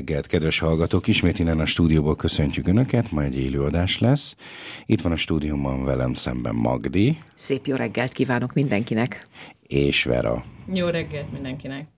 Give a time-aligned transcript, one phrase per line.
[0.00, 1.06] Reggelt, kedves hallgatók!
[1.06, 4.36] Ismét innen a stúdióból köszöntjük Önöket, ma egy élőadás lesz.
[4.86, 7.18] Itt van a stúdióban velem szemben Magdi.
[7.34, 9.26] Szép jó reggelt kívánok mindenkinek!
[9.66, 10.44] És Vera.
[10.72, 11.88] Jó reggelt mindenkinek!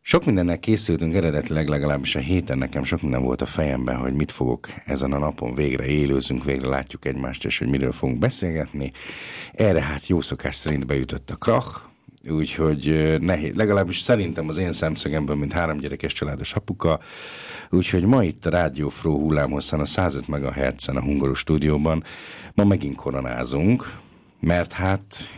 [0.00, 4.32] Sok mindennek készültünk eredetileg, legalábbis a héten nekem sok minden volt a fejemben, hogy mit
[4.32, 8.92] fogok ezen a napon végre élőzünk, végre látjuk egymást, és hogy miről fogunk beszélgetni.
[9.52, 11.91] Erre hát jó szokás szerint beütött a krach,
[12.28, 17.00] úgyhogy nehéz, legalábbis szerintem az én szemszögemből, mint három gyerekes családos apuka,
[17.70, 22.04] úgyhogy ma itt a Rádió Fró hullámhosszan a 105 MHz-en a Hungaros stúdióban
[22.54, 23.98] ma megint koronázunk,
[24.40, 25.30] mert hát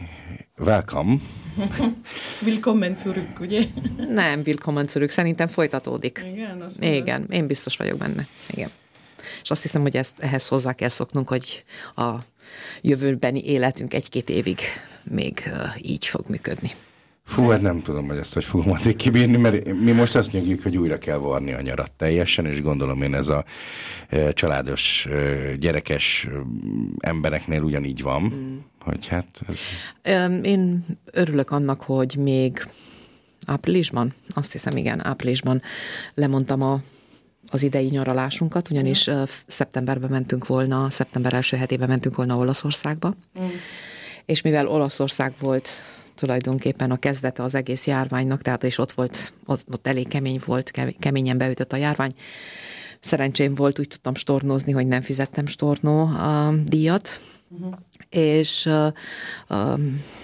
[0.58, 1.16] welcome,
[2.42, 3.64] Willkommen zurück, ugye?
[4.08, 6.24] Nem, willkommen zurück, szerintem folytatódik.
[6.32, 8.27] Igen, azt Igen, én biztos vagyok benne.
[8.48, 8.70] Igen.
[9.42, 11.64] És azt hiszem, hogy ezt, ehhez hozzá kell szoknunk, hogy
[11.96, 12.10] a
[12.80, 14.58] jövőbeni életünk egy-két évig
[15.10, 16.70] még így fog működni.
[17.24, 20.62] Fú, hát nem tudom, hogy ezt hogy fogom addig kibírni, mert mi most azt nyugjuk,
[20.62, 23.45] hogy újra kell varni a nyarat teljesen, és gondolom én ez a
[24.08, 26.28] e, családos, e, gyerekes
[26.98, 28.56] embereknél ugyanígy van, mm.
[28.80, 29.27] hogy hát...
[29.48, 29.61] Ez...
[30.42, 32.67] Én örülök annak, hogy még
[33.46, 35.62] áprilisban, azt hiszem igen, áprilisban
[36.14, 36.80] lemondtam a
[37.46, 39.23] az idei nyaralásunkat, ugyanis mm.
[39.46, 43.45] szeptemberben mentünk volna, szeptember első hetében mentünk volna Olaszországba, mm.
[44.27, 45.68] És mivel Olaszország volt
[46.14, 50.70] tulajdonképpen a kezdete az egész járványnak, tehát és ott volt, ott, ott elég kemény volt,
[50.98, 52.12] keményen beütött a járvány.
[53.01, 57.74] Szerencsém volt, úgy tudtam stornozni, hogy nem fizettem stornó a díjat, uh-huh.
[58.11, 58.92] és uh,
[59.48, 59.80] uh,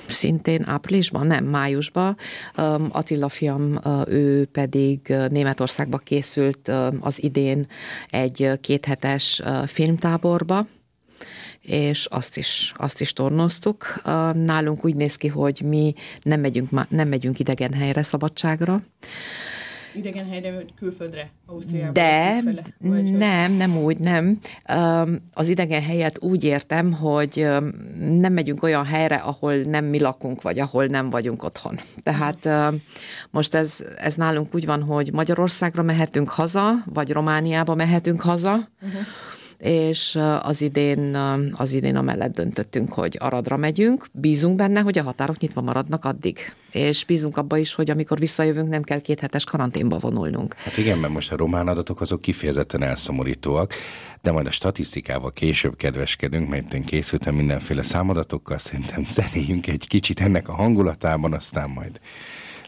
[0.06, 2.16] szintén áprilisban, nem, májusban
[2.56, 7.66] um, Attila fiam, uh, ő pedig Németországba készült uh, az idén
[8.10, 10.66] egy kéthetes filmtáborba,
[11.70, 14.02] és azt is, azt is tornoztuk.
[14.32, 18.80] Nálunk úgy néz ki, hogy mi nem megyünk, nem megyünk idegen helyre, szabadságra,
[19.94, 21.92] idegen helyre, külföldre, Ausztriába?
[21.92, 22.62] De külfele,
[23.18, 24.38] nem, nem úgy, nem.
[25.32, 27.46] Az idegen helyet úgy értem, hogy
[27.98, 31.80] nem megyünk olyan helyre, ahol nem mi lakunk, vagy ahol nem vagyunk otthon.
[32.02, 32.48] Tehát
[33.30, 39.00] most ez, ez nálunk úgy van, hogy Magyarországra mehetünk haza, vagy Romániába mehetünk haza, uh-huh
[39.60, 41.14] és az idén,
[41.52, 44.06] az idén amellett döntöttünk, hogy Aradra megyünk.
[44.12, 46.54] Bízunk benne, hogy a határok nyitva maradnak addig.
[46.72, 50.54] És bízunk abba is, hogy amikor visszajövünk, nem kell két hetes karanténba vonulnunk.
[50.54, 53.74] Hát igen, mert most a román adatok azok kifejezetten elszomorítóak,
[54.22, 60.20] de majd a statisztikával később kedveskedünk, mert én készültem mindenféle számadatokkal, szerintem zenéjünk egy kicsit
[60.20, 62.00] ennek a hangulatában, aztán majd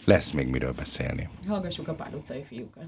[0.04, 1.28] lesz még miről beszélni.
[1.46, 2.84] Hallgassuk a pár utcai fiúkat.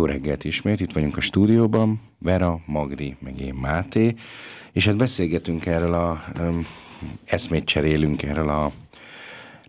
[0.00, 4.14] Jó reggelt ismét, itt vagyunk a stúdióban, Vera, Magdi, meg én Máté,
[4.72, 6.66] és hát beszélgetünk erről a, um,
[7.24, 8.72] eszmét cserélünk erről a,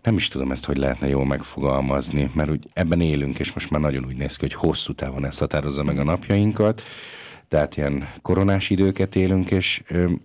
[0.02, 3.80] nem is tudom ezt, hogy lehetne jól megfogalmazni, mert úgy ebben élünk, és most már
[3.80, 6.82] nagyon úgy néz ki, hogy hosszú távon ez határozza meg a napjainkat,
[7.48, 10.20] tehát ilyen koronás időket élünk, és um,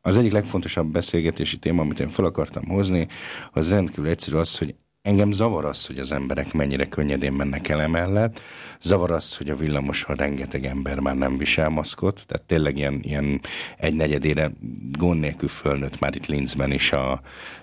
[0.00, 3.08] az egyik legfontosabb beszélgetési téma, amit én fel akartam hozni,
[3.52, 7.80] az rendkívül egyszerű az, hogy Engem zavar az, hogy az emberek mennyire könnyedén mennek el
[7.80, 8.40] emellett.
[8.80, 12.26] Zavar az, hogy a villamoson rengeteg ember már nem visel maszkot.
[12.26, 13.40] Tehát tényleg ilyen, ilyen
[13.76, 14.50] egy negyedére
[14.92, 17.20] gond nélkül fölnőtt már itt Linzben is a,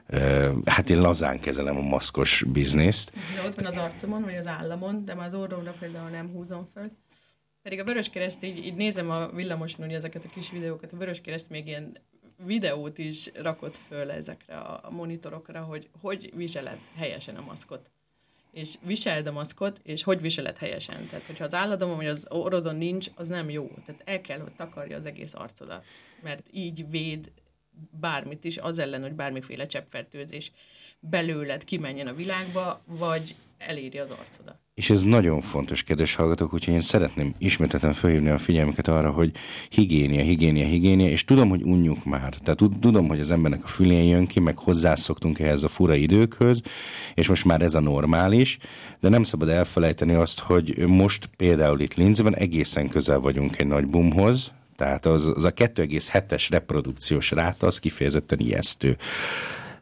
[0.08, 3.12] ö, hát én lazán kezelem a maszkos bizniszt.
[3.36, 6.70] Ja, ott van az arcomon, vagy az államon, de már az orromra például nem húzom
[6.74, 6.92] föl.
[7.62, 11.50] Pedig a Vöröskereszt így, így nézem a villamoson hogy ezeket a kis videókat, a Vöröskereszt
[11.50, 11.98] még ilyen
[12.38, 17.90] videót is rakott föl ezekre a monitorokra, hogy hogy viseled helyesen a maszkot.
[18.52, 21.08] És viseld a maszkot, és hogy viseled helyesen.
[21.08, 23.68] Tehát, hogyha az álladon vagy az orrodon nincs, az nem jó.
[23.86, 25.86] Tehát el kell, hogy takarja az egész arcodat.
[26.22, 27.32] Mert így véd
[28.00, 30.52] bármit is, az ellen, hogy bármiféle cseppfertőzés
[31.00, 34.65] belőled kimenjen a világba, vagy eléri az arcodat.
[34.76, 39.32] És ez nagyon fontos, kedves hallgatók, úgyhogy én szeretném ismételten felhívni a figyelmüket arra, hogy
[39.70, 42.34] higiénia, higiénia, higiénia, és tudom, hogy unjuk már.
[42.44, 46.62] Tehát tudom, hogy az embernek a fülén jön ki, meg hozzászoktunk ehhez a fura időkhöz,
[47.14, 48.58] és most már ez a normális,
[49.00, 53.86] de nem szabad elfelejteni azt, hogy most például itt Linzben egészen közel vagyunk egy nagy
[53.86, 58.98] boomhoz, tehát az, az a 2,7-es reprodukciós ráta az kifejezetten ijesztő.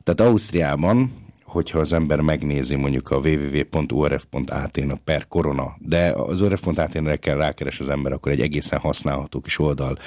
[0.03, 1.23] Tehát Ausztriában
[1.53, 7.79] hogyha az ember megnézi mondjuk a www.orf.at-n a per korona, de az orf.at-re kell rákeres
[7.79, 9.98] az ember, akkor egy egészen használható kis oldal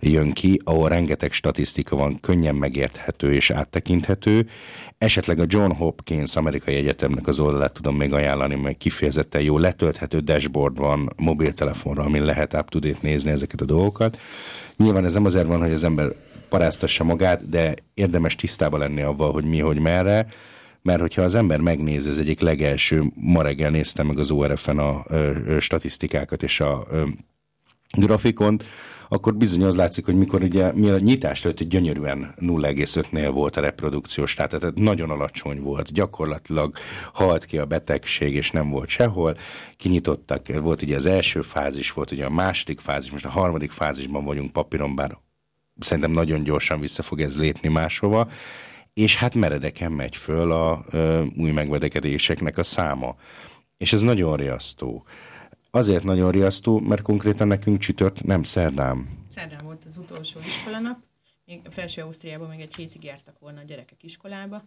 [0.00, 4.46] jön ki, ahol rengeteg statisztika van, könnyen megérthető és áttekinthető.
[4.98, 10.18] Esetleg a John Hopkins amerikai egyetemnek az oldalát tudom még ajánlani, mert kifejezetten jó letölthető
[10.18, 14.18] dashboard van mobiltelefonra, amin lehet up-to-date nézni ezeket a dolgokat.
[14.76, 16.12] Nyilván ez nem azért van, hogy az ember
[16.48, 20.26] paráztassa magát, de érdemes tisztában lenni avval, hogy mi, hogy merre,
[20.88, 25.04] mert hogyha az ember megnéz, ez egyik legelső, ma reggel néztem meg az ORF-en a
[25.06, 27.02] ö, ö, statisztikákat és a ö,
[27.98, 28.64] grafikont,
[29.08, 33.60] akkor bizony az látszik, hogy mikor ugye mi a nyitás előtt gyönyörűen 0,5-nél volt a
[33.60, 36.74] reprodukciós ráta, tehát nagyon alacsony volt, gyakorlatilag
[37.12, 39.36] halt ki a betegség, és nem volt sehol.
[39.72, 44.24] Kinyitottak, volt ugye az első fázis, volt ugye a második fázis, most a harmadik fázisban
[44.24, 45.18] vagyunk papíron, bár
[45.78, 48.28] szerintem nagyon gyorsan vissza fog ez lépni máshova,
[48.98, 53.16] és hát meredeken megy föl a ö, új megvedekedéseknek a száma.
[53.76, 55.04] És ez nagyon riasztó.
[55.70, 59.08] Azért nagyon riasztó, mert konkrétan nekünk csütört nem szerdán.
[59.28, 60.98] Szerdán volt az utolsó iskolanap,
[61.44, 64.64] még felső Ausztriában még egy hétig jártak volna a gyerekek iskolába,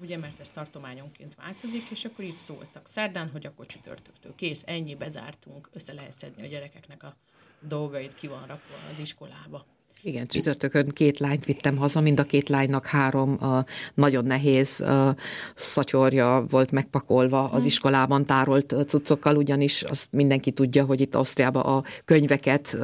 [0.00, 4.94] ugye, mert ez tartományonként változik, és akkor így szóltak szerdán, hogy akkor csütörtöktől kész, ennyi,
[4.94, 7.16] bezártunk, össze lehet szedni a gyerekeknek a
[7.60, 9.66] dolgait, ki van rakva az iskolába.
[10.06, 13.58] Igen, csütörtökön két lányt vittem haza, mind a két lánynak három uh,
[13.94, 15.08] nagyon nehéz uh,
[15.54, 21.82] szatyorja volt megpakolva az iskolában tárolt cuccokkal, ugyanis azt mindenki tudja, hogy itt Ausztriában a
[22.04, 22.78] könyveket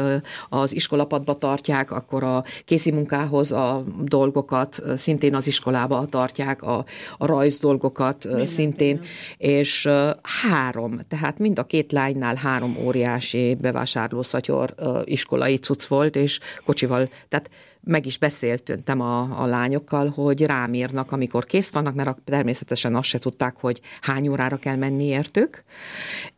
[0.48, 6.84] az iskolapadba tartják, akkor a készi munkához a dolgokat szintén az iskolába tartják, a,
[7.18, 9.00] a rajz dolgokat uh, szintén,
[9.36, 15.86] és uh, három, tehát mind a két lánynál három óriási bevásárló szatyor uh, iskolai cucc
[15.86, 17.50] volt, és kocsival tehát
[17.82, 23.08] meg is beszéltem a, a lányokkal, hogy rám írnak, amikor kész vannak, mert természetesen azt
[23.08, 25.64] se tudták, hogy hány órára kell menni értük,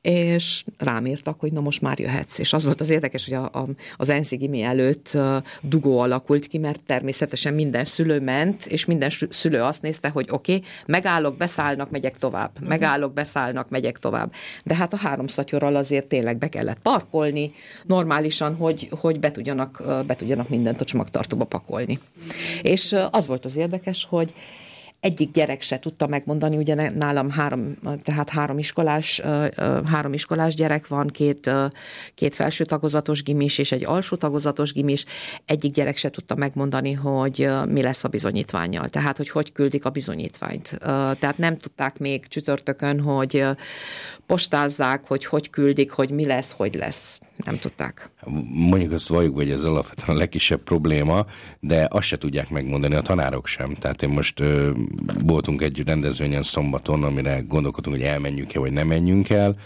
[0.02, 2.38] és rám írtak, hogy na most már jöhetsz.
[2.38, 5.18] És az volt az érdekes, hogy a, a, az Enszigimi előtt
[5.61, 10.54] dugó alakult ki, mert természetesen minden szülő ment, és minden szülő azt nézte, hogy oké,
[10.54, 12.50] okay, megállok, beszállnak, megyek tovább.
[12.54, 12.68] Uh-huh.
[12.68, 14.32] Megállok, beszállnak, megyek tovább.
[14.64, 17.52] De hát a három szatyorral azért tényleg be kellett parkolni,
[17.85, 21.99] normálisan, hogy, hogy be, tudjanak, be tudjanak mindent a csomagtartóba pakolni.
[22.62, 24.35] És az volt az érdekes, hogy
[25.02, 29.23] egyik gyerek se tudta megmondani, ugye nálam három, tehát három iskolás,
[29.90, 31.50] három iskolás gyerek van, két,
[32.14, 35.04] két felső tagozatos gimis és egy alsó tagozatos gimis,
[35.44, 39.90] egyik gyerek se tudta megmondani, hogy mi lesz a bizonyítványjal, tehát hogy hogy küldik a
[39.90, 40.78] bizonyítványt.
[41.18, 43.44] Tehát nem tudták még csütörtökön, hogy
[44.26, 47.18] postázzák, hogy hogy küldik, hogy mi lesz, hogy lesz.
[47.44, 48.11] Nem tudták.
[48.54, 51.26] Mondjuk azt valljuk, hogy ez alapvetően a legkisebb probléma,
[51.61, 53.75] de azt se tudják megmondani a tanárok sem.
[53.75, 54.70] Tehát én most ö,
[55.25, 59.56] voltunk egy rendezvényen szombaton, amire gondolkodtunk, hogy elmenjünk-e, vagy nem menjünk el.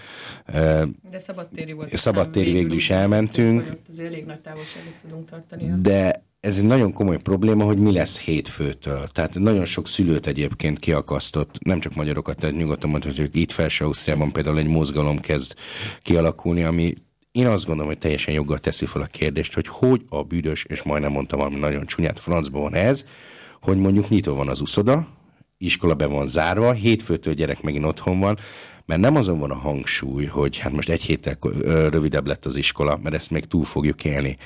[1.11, 1.97] De szabadtéri volt.
[1.97, 3.73] Szabadtéri végül is elmentünk.
[3.89, 5.71] Az elég nagy távolságot tudunk tartani.
[5.81, 9.09] De ez egy nagyon komoly probléma, hogy mi lesz hétfőtől.
[9.09, 13.85] Tehát nagyon sok szülőt egyébként kiakasztott, nem csak magyarokat, tehát nyugodtan mondhatjuk, hogy itt felső
[13.85, 15.55] Ausztriában például egy mozgalom kezd
[16.03, 16.95] kialakulni, ami
[17.37, 20.83] én azt gondolom, hogy teljesen joggal teszi fel a kérdést, hogy hogy a büdös, és
[20.83, 23.07] majdnem mondtam valami nagyon csúnyát, francban van ez,
[23.61, 25.07] hogy mondjuk nyitó van az uszoda,
[25.59, 28.39] iskola be van zárva, hétfőtől gyerek megint otthon van,
[28.87, 31.37] mert nem azon van a hangsúly, hogy hát most egy héttel
[31.91, 34.37] rövidebb lett az iskola, mert ezt még túl fogjuk élni.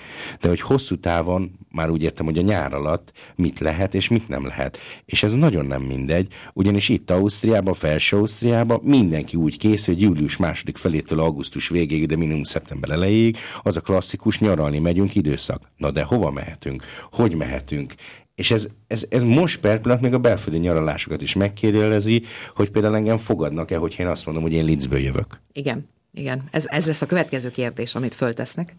[0.40, 4.28] De hogy hosszú távon, már úgy értem, hogy a nyár alatt mit lehet és mit
[4.28, 4.78] nem lehet.
[5.04, 10.36] És ez nagyon nem mindegy, ugyanis itt Ausztriában, Felső Ausztriában mindenki úgy készül, hogy július
[10.36, 15.62] második felétől augusztus végéig, de minimum szeptember elejéig, az a klasszikus nyaralni megyünk időszak.
[15.76, 16.82] Na de hova mehetünk?
[17.10, 17.94] Hogy mehetünk?
[18.40, 22.22] És ez, ez, ez most per pillanat még a belföldi nyaralásokat is megkérdőjelezi,
[22.54, 25.40] hogy például engem fogadnak-e, hogy én azt mondom, hogy én Linzből jövök.
[25.52, 25.88] Igen.
[26.14, 28.72] Igen, ez, ez lesz a következő kérdés, amit föltesznek.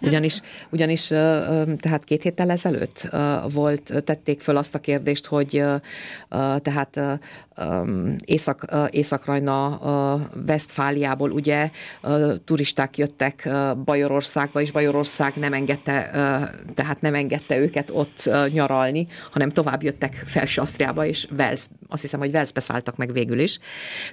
[0.00, 0.40] Ugyanis,
[0.70, 3.08] ugyanis tehát két héttel ezelőtt
[3.52, 5.64] volt, tették föl azt a kérdést, hogy
[6.58, 7.00] tehát
[8.24, 9.80] Észak, Észak-Rajna
[10.46, 11.70] Westfáliából ugye
[12.44, 13.48] turisták jöttek
[13.84, 16.10] Bajorországba, és Bajorország nem engedte,
[16.74, 22.20] tehát nem engedte őket ott nyaralni, hanem tovább jöttek Felső Asztriába, és Vels, azt hiszem,
[22.20, 23.58] hogy Velszbe szálltak meg végül is.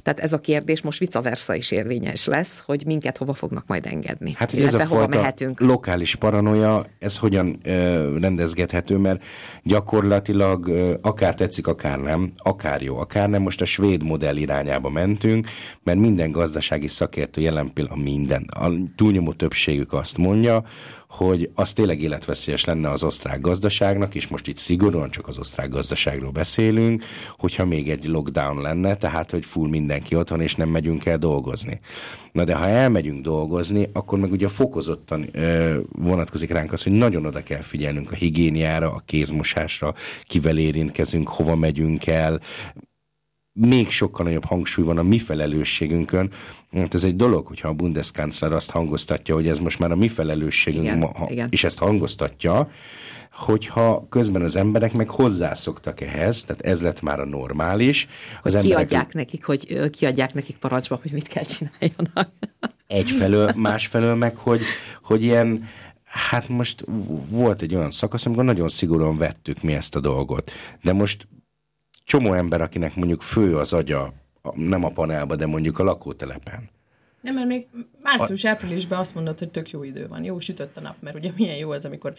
[0.02, 3.86] Tehát ez a kérdés most vice versa is érvényes lesz, hogy minket hova fognak majd
[3.86, 4.34] engedni.
[4.36, 5.60] Hát, hogy ez a hova mehetünk.
[5.60, 9.24] lokális paranoia, ez hogyan ö, rendezgethető, mert
[9.64, 14.90] gyakorlatilag ö, akár tetszik, akár nem, akár jó, akár nem, most a svéd modell irányába
[14.90, 15.48] mentünk,
[15.84, 20.64] mert minden gazdasági szakértő jelen pillanatban minden, a túlnyomó többségük azt mondja,
[21.18, 25.70] hogy az tényleg életveszélyes lenne az osztrák gazdaságnak, és most itt szigorúan csak az osztrák
[25.70, 27.04] gazdaságról beszélünk,
[27.38, 31.80] hogyha még egy lockdown lenne, tehát hogy full mindenki otthon, és nem megyünk el dolgozni.
[32.32, 37.26] Na de ha elmegyünk dolgozni, akkor meg ugye fokozottan ö, vonatkozik ránk az, hogy nagyon
[37.26, 39.94] oda kell figyelnünk a higiéniára, a kézmosásra,
[40.24, 42.40] kivel érintkezünk, hova megyünk el,
[43.54, 46.32] még sokkal nagyobb hangsúly van a mi felelősségünkön.
[46.72, 50.08] Hát ez egy dolog, hogyha a Bundeskanzler azt hangoztatja, hogy ez most már a mi
[50.08, 51.48] felelősségünk, igen, ha, igen.
[51.52, 52.70] és ezt hangoztatja,
[53.32, 58.08] hogyha közben az emberek meg hozzászoktak ehhez, tehát ez lett már a normális.
[58.44, 58.88] Az hogy emberek...
[58.88, 62.32] kiadják nekik, hogy kiadják nekik parancsba, hogy mit kell csináljanak.
[62.88, 64.62] Egyfelől, másfelől meg, hogy,
[65.02, 65.66] hogy ilyen
[66.14, 66.86] Hát most
[67.30, 70.52] volt egy olyan szakasz, amikor nagyon szigorúan vettük mi ezt a dolgot.
[70.82, 71.28] De most
[72.04, 74.14] csomó ember, akinek mondjuk fő az agya,
[74.54, 76.70] nem a panelba, de mondjuk a lakótelepen.
[77.22, 77.68] Nem, mert még
[78.02, 81.58] március-áprilisban azt mondod, hogy tök jó idő van, jó sütött a nap, mert ugye milyen
[81.58, 82.14] jó az, amikor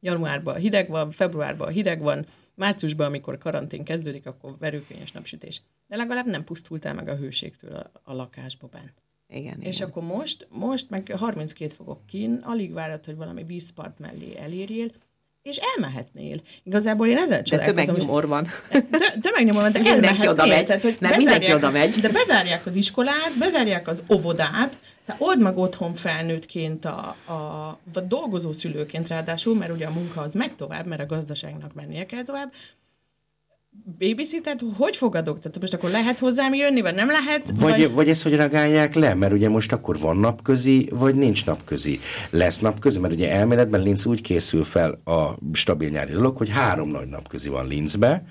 [0.00, 5.62] januárban hideg van, februárban hideg van, márciusban, amikor karantén kezdődik, akkor verőfényes napsütés.
[5.86, 8.70] De legalább nem pusztultál meg a hőségtől a, a lakásban.
[9.28, 9.88] Igen, és igen.
[9.88, 14.90] akkor most, most meg 32 fokok kín, alig várod, hogy valami vízpart mellé elérjél,
[15.48, 16.40] és elmehetnél.
[16.62, 17.76] Igazából én ezzel csodálkozom.
[17.76, 18.46] De tömegnyomor van.
[19.20, 20.64] Tömegnyomor van, de mindenki oda megy.
[20.64, 21.94] Tehát, hogy nem mindenki oda megy.
[21.94, 27.32] De bezárják az iskolát, bezárják az óvodát, te old meg otthon felnőttként, a, a,
[27.94, 32.06] a dolgozó szülőként ráadásul, mert ugye a munka az megy tovább, mert a gazdaságnak mennie
[32.06, 32.52] kell tovább,
[33.98, 35.40] babysitet hogy fogadok?
[35.40, 37.42] Tehát most akkor lehet hozzám jönni, vagy nem lehet?
[37.60, 37.92] Vagy, vagy...
[37.92, 41.98] vagy ezt hogy reagálják le, mert ugye most akkor van napközi, vagy nincs napközi.
[42.30, 46.88] Lesz napközi, mert ugye elméletben Linz úgy készül fel a stabil nyári dolog, hogy három
[46.88, 48.24] nagy napközi van Linzbe,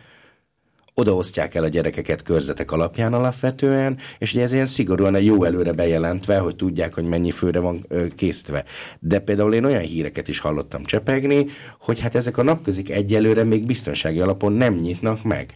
[1.00, 5.72] odaosztják el a gyerekeket körzetek alapján alapvetően, és ugye ez ilyen szigorúan a jó előre
[5.72, 8.66] bejelentve, hogy tudják, hogy mennyi főre van készítve.
[9.00, 11.46] De például én olyan híreket is hallottam csepegni,
[11.80, 15.54] hogy hát ezek a napközik egyelőre még biztonsági alapon nem nyitnak meg.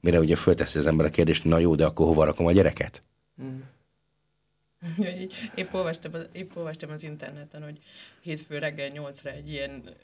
[0.00, 3.02] Mire ugye fölteszi az ember a kérdést, na jó, de akkor hova rakom a gyereket?
[4.98, 7.78] Úgyhogy Épp olvastam, épp olvastam az interneten, hogy
[8.22, 9.94] hétfő reggel nyolcra egy ilyen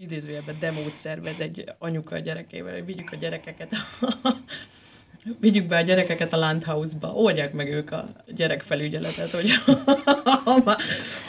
[0.00, 3.70] idézőjelben demót szervez egy anyuka a gyerekével, hogy vigyük a gyerekeket
[5.40, 9.50] vigyük be a gyerekeket a Landhausba, oldják meg ők a gyerekfelügyeletet, hogy
[10.44, 10.76] ha, már,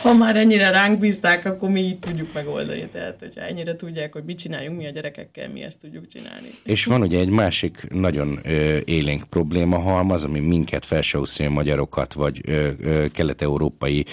[0.01, 2.87] ha már ennyire ránk bízták, akkor mi így tudjuk megoldani.
[2.91, 6.47] Tehát, hogyha ennyire tudják, hogy mit csináljunk mi a gyerekekkel, mi ezt tudjuk csinálni.
[6.63, 12.41] És van ugye egy másik nagyon ö, élénk probléma halmaz, ami minket, felső magyarokat, vagy
[12.45, 14.05] ö, ö, kelet-európai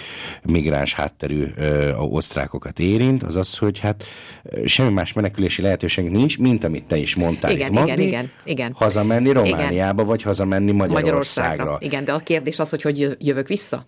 [0.42, 4.04] migráns hátterű ö, osztrákokat érint, az az, hogy hát
[4.64, 8.30] semmi más menekülési lehetőség nincs, mint amit te is mondtál Igen, itt, Magdi, igen, igen,
[8.44, 8.72] igen.
[8.74, 9.67] hazamenni Romániába,
[10.04, 11.04] vagy hazamenni Magyarországra.
[11.04, 11.76] Magyarországra.
[11.80, 13.86] Igen, de a kérdés az, hogy hogy jö- jövök vissza.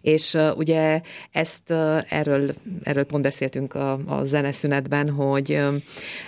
[0.00, 5.82] És uh, ugye ezt uh, erről, erről pont beszéltünk a, a zeneszünetben, hogy um,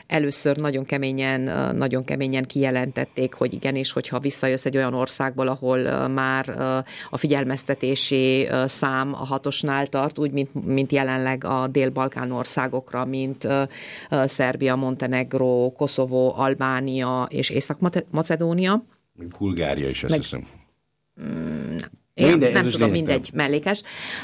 [0.06, 5.78] először nagyon keményen, uh, nagyon keményen kijelentették, hogy igenis, hogyha visszajössz egy olyan országból, ahol
[5.78, 6.76] uh, már uh,
[7.10, 13.44] a figyelmeztetési uh, szám a hatosnál tart, úgy, mint, mint jelenleg a Dél-Balkán országokra, mint
[13.44, 13.62] uh,
[14.10, 18.84] uh, Szerbia, Montenegro, Koszovó, Albánia és Észak-Macedónia.
[19.38, 20.46] Bulgária is, azt Meg- hiszem.
[22.14, 23.82] Én Mindegy, nem tudom, mindegy, mellékes.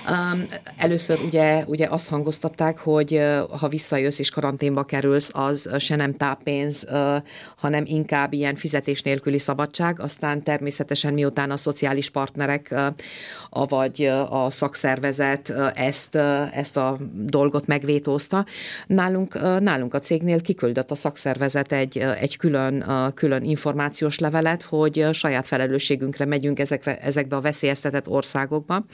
[0.08, 5.78] Um, először ugye, ugye azt hangoztatták, hogy uh, ha visszajössz és karanténba kerülsz, az uh,
[5.78, 7.16] se nem táppénz, uh,
[7.56, 10.00] hanem inkább ilyen fizetés nélküli szabadság.
[10.00, 12.86] Aztán természetesen miután a szociális partnerek, uh,
[13.50, 18.46] avagy uh, a szakszervezet uh, ezt, uh, ezt a dolgot megvétózta,
[18.86, 24.18] nálunk, uh, nálunk a cégnél kiküldött a szakszervezet egy, uh, egy külön, uh, külön információs
[24.18, 27.40] levelet, hogy uh, saját felelősségünkre megyünk ezekre, ezekbe a
[27.80, 28.84] veszélyeztetett országokba.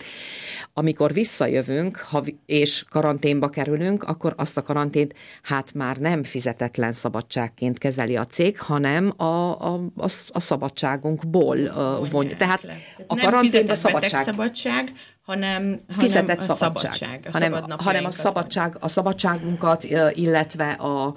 [0.74, 7.78] Amikor visszajövünk ha, és karanténba kerülünk, akkor azt a karantént hát már nem fizetetlen szabadságként
[7.78, 12.36] kezeli a cég, hanem a, a, a, a szabadságunkból uh, vonja.
[12.36, 12.68] Tehát
[13.06, 14.92] a karanténba szabadság szabadság,
[15.24, 21.14] hanem, fizetett hanem a szabadság, szabadság a hanem, hanem a szabadság, a szabadságunkat, illetve a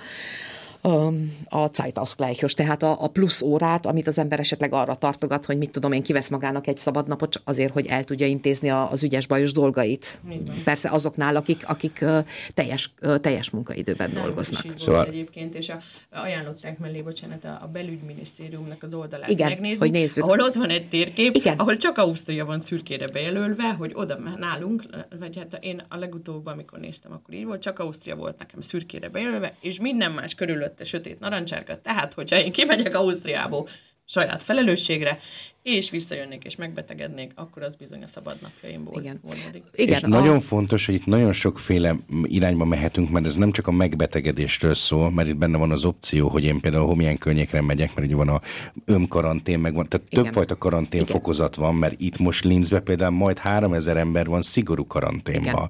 [0.81, 5.71] a, Zeitausgleichos, tehát a, a plusz órát, amit az ember esetleg arra tartogat, hogy mit
[5.71, 9.27] tudom én, kivesz magának egy szabad napot azért, hogy el tudja intézni a, az ügyes
[9.27, 10.19] bajos dolgait.
[10.63, 12.05] Persze azoknál, akik, akik
[12.53, 14.65] teljes, teljes munkaidőben Nálunk dolgoznak.
[14.77, 15.79] Szóval- egyébként, és a,
[16.11, 20.23] ajánlották mellé, bocsánat, a, a belügyminisztériumnak az oldalát Igen, megnézni, hogy nézzük.
[20.23, 21.57] ahol ott van egy térkép, Igen.
[21.57, 24.83] ahol csak Ausztria van szürkére bejelölve, hogy oda nálunk,
[25.19, 29.09] vagy hát én a legutóbb, amikor néztem, akkor így volt, csak Ausztria volt nekem szürkére
[29.09, 30.35] bejelölve, és minden más
[30.69, 33.67] körülötte sötét narancsárga, tehát hogyha én kimegyek Ausztriából
[34.11, 35.19] saját felelősségre,
[35.63, 39.19] és visszajönnék és megbetegednék, akkor az bizony a szabad napjaimból Igen.
[39.21, 39.63] vonódik.
[39.73, 43.67] Igen, és a- nagyon fontos, hogy itt nagyon sokféle irányba mehetünk, mert ez nem csak
[43.67, 47.95] a megbetegedésről szól, mert itt benne van az opció, hogy én például homilyen környékre megyek,
[47.95, 48.41] mert ugye van a
[48.85, 50.23] önkarantén, meg van, tehát Igen.
[50.23, 51.13] többfajta karantén Igen.
[51.13, 55.69] fokozat van, mert itt most Linzbe például majd 3000 ember van szigorú karanténban.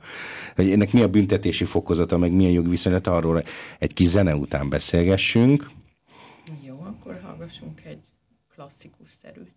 [0.56, 3.43] Hogy ennek mi a büntetési fokozata, meg mi a jogviszonyata, arról
[3.80, 5.69] egy kis zene után beszélgessünk.
[6.67, 7.97] Jó, akkor hallgassunk egy
[8.60, 9.56] klasszikus szerűt.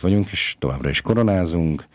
[0.00, 1.86] Vagyunk, és továbbra is koronázunk.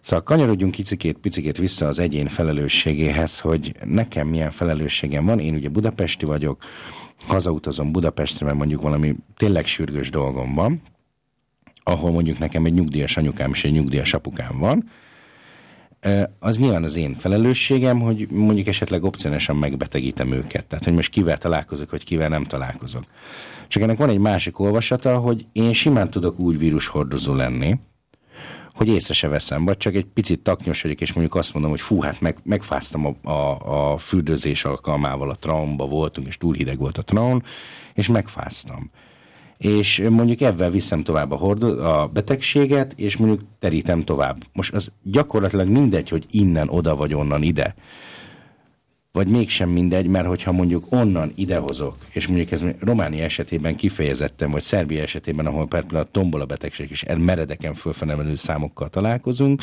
[0.00, 5.40] Szóval kanyarodjunk kicikét, picikét vissza az egyén felelősségéhez, hogy nekem milyen felelősségem van.
[5.40, 6.64] Én ugye budapesti vagyok,
[7.26, 10.82] hazautazom Budapestre, mert mondjuk valami tényleg sürgős dolgom van,
[11.82, 14.90] ahol mondjuk nekem egy nyugdíjas anyukám és egy nyugdíjas apukám van,
[16.38, 20.66] az nyilván az én felelősségem, hogy mondjuk esetleg opcionálisan megbetegítem őket.
[20.66, 23.04] Tehát, hogy most kivel találkozok, vagy kivel nem találkozok.
[23.68, 27.78] Csak ennek van egy másik olvasata, hogy én simán tudok úgy vírushordozó lenni,
[28.74, 31.80] hogy észre se veszem, vagy csak egy picit taknyos vagyok, és mondjuk azt mondom, hogy
[31.80, 36.78] fú, hát meg, megfáztam a, a, a fürdőzés alkalmával, a traumba voltunk, és túl hideg
[36.78, 37.42] volt a traum,
[37.94, 38.90] és megfáztam
[39.64, 44.44] és mondjuk ebben viszem tovább a, hordo- a betegséget, és mondjuk terítem tovább.
[44.52, 47.74] Most az gyakorlatilag mindegy, hogy innen oda vagy onnan ide.
[49.12, 54.62] Vagy mégsem mindegy, mert hogyha mondjuk onnan idehozok, és mondjuk ez Románia esetében kifejezetten, vagy
[54.62, 59.62] Szerbia esetében, ahol per pillanat tombol a betegség, és meredeken fölfenemelő számokkal találkozunk,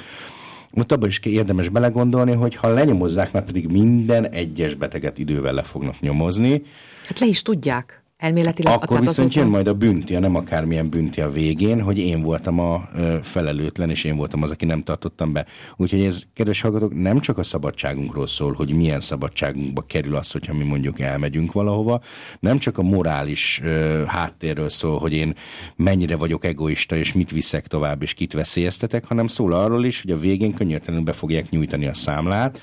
[0.74, 5.64] ott abban is érdemes belegondolni, hogy ha lenyomozzák, mert pedig minden egyes beteget idővel le
[5.64, 6.64] fognak nyomozni.
[7.08, 8.01] Hát le is tudják.
[8.22, 11.98] Elméletileg Akkor viszont azóta- jön majd a bünti, a nem akármilyen bünti a végén, hogy
[11.98, 12.90] én voltam a
[13.24, 15.46] felelőtlen, és én voltam az, aki nem tartottam be.
[15.78, 20.54] Úgyhogy ez, kedves hallgatók, nem csak a szabadságunkról szól, hogy milyen szabadságunkba kerül az, hogyha
[20.54, 22.02] mi mondjuk elmegyünk valahova,
[22.40, 25.36] nem csak a morális ö, háttérről szól, hogy én
[25.76, 30.12] mennyire vagyok egoista, és mit viszek tovább, és kit veszélyeztetek, hanem szól arról is, hogy
[30.12, 32.62] a végén könnyörtelenül be fogják nyújtani a számlát,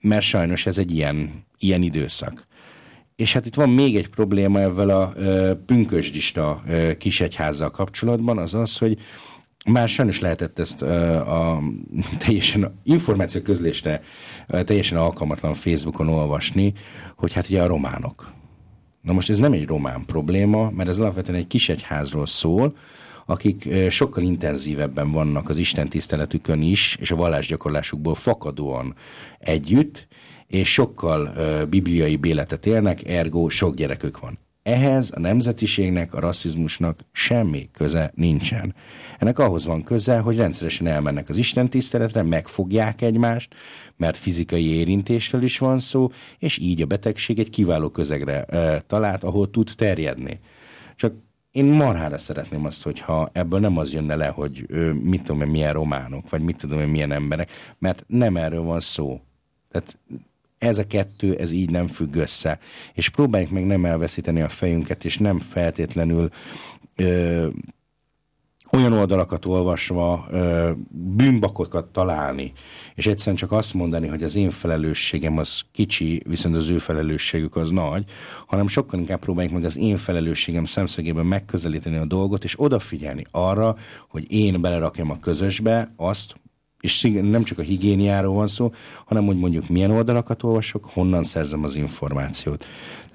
[0.00, 2.47] mert sajnos ez egy ilyen, ilyen időszak.
[3.18, 8.54] És hát itt van még egy probléma ezzel a ö, pünkösdista ö, kisegyházzal kapcsolatban, az
[8.54, 8.98] az, hogy
[9.66, 11.60] már sajnos lehetett ezt a
[12.24, 14.00] teljesen információ közlésre
[14.48, 16.72] teljesen alkalmatlan Facebookon olvasni,
[17.16, 18.32] hogy hát ugye a románok.
[19.02, 22.76] Na most ez nem egy román probléma, mert ez alapvetően egy kisegyházról szól,
[23.26, 28.94] akik sokkal intenzívebben vannak az Isten tiszteletükön is, és a vallásgyakorlásukból fakadóan
[29.38, 30.07] együtt,
[30.48, 31.32] és sokkal
[31.64, 34.38] bibliai béletet élnek, ergo sok gyerekük van.
[34.62, 38.74] Ehhez a nemzetiségnek, a rasszizmusnak semmi köze nincsen.
[39.18, 43.54] Ennek ahhoz van köze, hogy rendszeresen elmennek az Isten tiszteletre, megfogják egymást,
[43.96, 49.24] mert fizikai érintésről is van szó, és így a betegség egy kiváló közegre ö, talált,
[49.24, 50.40] ahol tud terjedni.
[50.96, 51.14] Csak
[51.50, 55.48] én marhára szeretném azt, hogyha ebből nem az jönne le, hogy ö, mit tudom én,
[55.48, 59.20] milyen románok, vagy mit tudom én, milyen emberek, mert nem erről van szó.
[59.70, 59.98] Tehát
[60.58, 62.58] ez a kettő, ez így nem függ össze.
[62.92, 66.30] És próbáljuk meg nem elveszíteni a fejünket, és nem feltétlenül
[66.96, 67.46] ö,
[68.72, 72.52] olyan oldalakat olvasva ö, bűnbakokat találni,
[72.94, 77.56] és egyszerűen csak azt mondani, hogy az én felelősségem az kicsi, viszont az ő felelősségük
[77.56, 78.04] az nagy,
[78.46, 83.76] hanem sokkal inkább próbáljuk meg az én felelősségem szemszögében megközelíteni a dolgot, és odafigyelni arra,
[84.08, 86.34] hogy én belerakjam a közösbe azt,
[86.80, 88.72] és nem csak a higiéniáról van szó,
[89.04, 92.64] hanem hogy mondjuk milyen oldalakat olvasok, honnan szerzem az információt.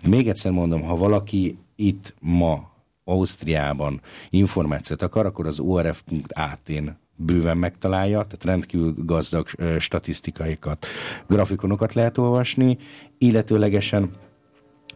[0.08, 2.72] Még egyszer mondom, ha valaki itt ma
[3.04, 9.48] Ausztriában információt akar, akkor az orf.at-n bőven megtalálja, tehát rendkívül gazdag
[9.80, 10.86] statisztikaikat,
[11.28, 12.78] grafikonokat lehet olvasni,
[13.18, 14.12] illetőlegesen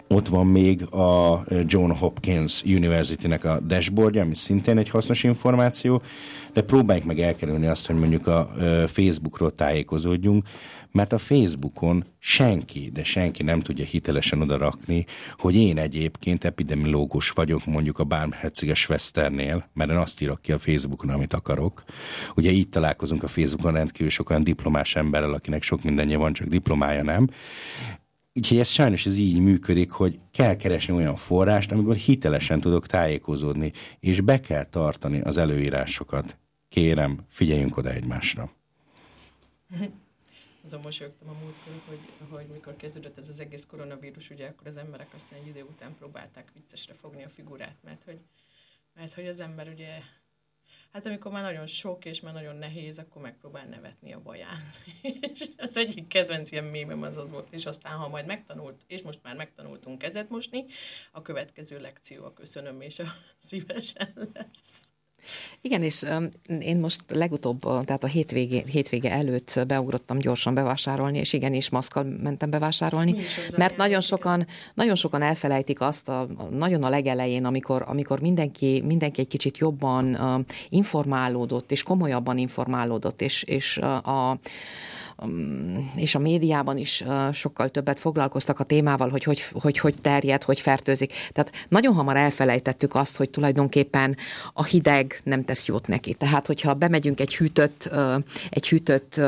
[0.08, 6.02] ott van még a John Hopkins University-nek a dashboardja, ami szintén egy hasznos információ,
[6.54, 8.52] de próbáljuk meg elkerülni azt, hogy mondjuk a
[8.88, 10.46] Facebookról tájékozódjunk,
[10.92, 15.06] mert a Facebookon senki, de senki nem tudja hitelesen oda rakni,
[15.38, 20.60] hogy én egyébként epidemiológus vagyok mondjuk a Bármherceges Westernél, mert én azt írok ki a
[20.60, 21.84] Facebookon, amit akarok.
[22.36, 26.48] Ugye így találkozunk a Facebookon rendkívül sok olyan diplomás emberrel, akinek sok mindenje van, csak
[26.48, 27.30] diplomája nem.
[28.38, 33.72] Úgyhogy ez sajnos ez így működik, hogy kell keresni olyan forrást, amiből hitelesen tudok tájékozódni,
[34.00, 36.38] és be kell tartani az előírásokat.
[36.70, 38.52] Kérem, figyeljünk oda egymásra.
[40.66, 44.78] Azon mosolyogtam a múltkor, hogy, hogy mikor kezdődött ez az egész koronavírus, ugye akkor az
[44.78, 48.20] emberek aztán egy idő után próbálták viccesre fogni a figurát, mert hogy,
[48.96, 49.90] mert hogy az ember ugye,
[50.98, 54.70] hát amikor már nagyon sok és már nagyon nehéz, akkor megpróbál nevetni a baján.
[55.34, 59.02] és az egyik kedvenc ilyen mémem az az volt, és aztán ha majd megtanult, és
[59.02, 60.66] most már megtanultunk kezet mosni,
[61.12, 63.06] a következő lekció a köszönöm és a
[63.48, 64.90] szívesen lesz.
[65.62, 66.06] Igen, és
[66.60, 72.50] én most legutóbb, tehát a hétvégé, hétvége előtt beugrottam gyorsan bevásárolni, és igenis maszkkal mentem
[72.50, 73.16] bevásárolni,
[73.58, 79.22] mert nagyon sokan, nagyon sokan elfelejtik azt, a, nagyon a legelején, amikor, amikor mindenki, mindenki
[79.22, 80.18] egy kicsit jobban
[80.70, 84.40] informálódott, és komolyabban informálódott, és, és a
[85.96, 90.60] és a médiában is sokkal többet foglalkoztak a témával, hogy hogy, hogy hogy terjed, hogy
[90.60, 91.14] fertőzik.
[91.34, 94.18] Tehát nagyon hamar elfelejtettük azt, hogy tulajdonképpen
[94.54, 96.14] a hideg nem tesz jót neki.
[96.14, 97.90] Tehát, hogyha bemegyünk egy hűtött,
[98.50, 99.22] egy hűtött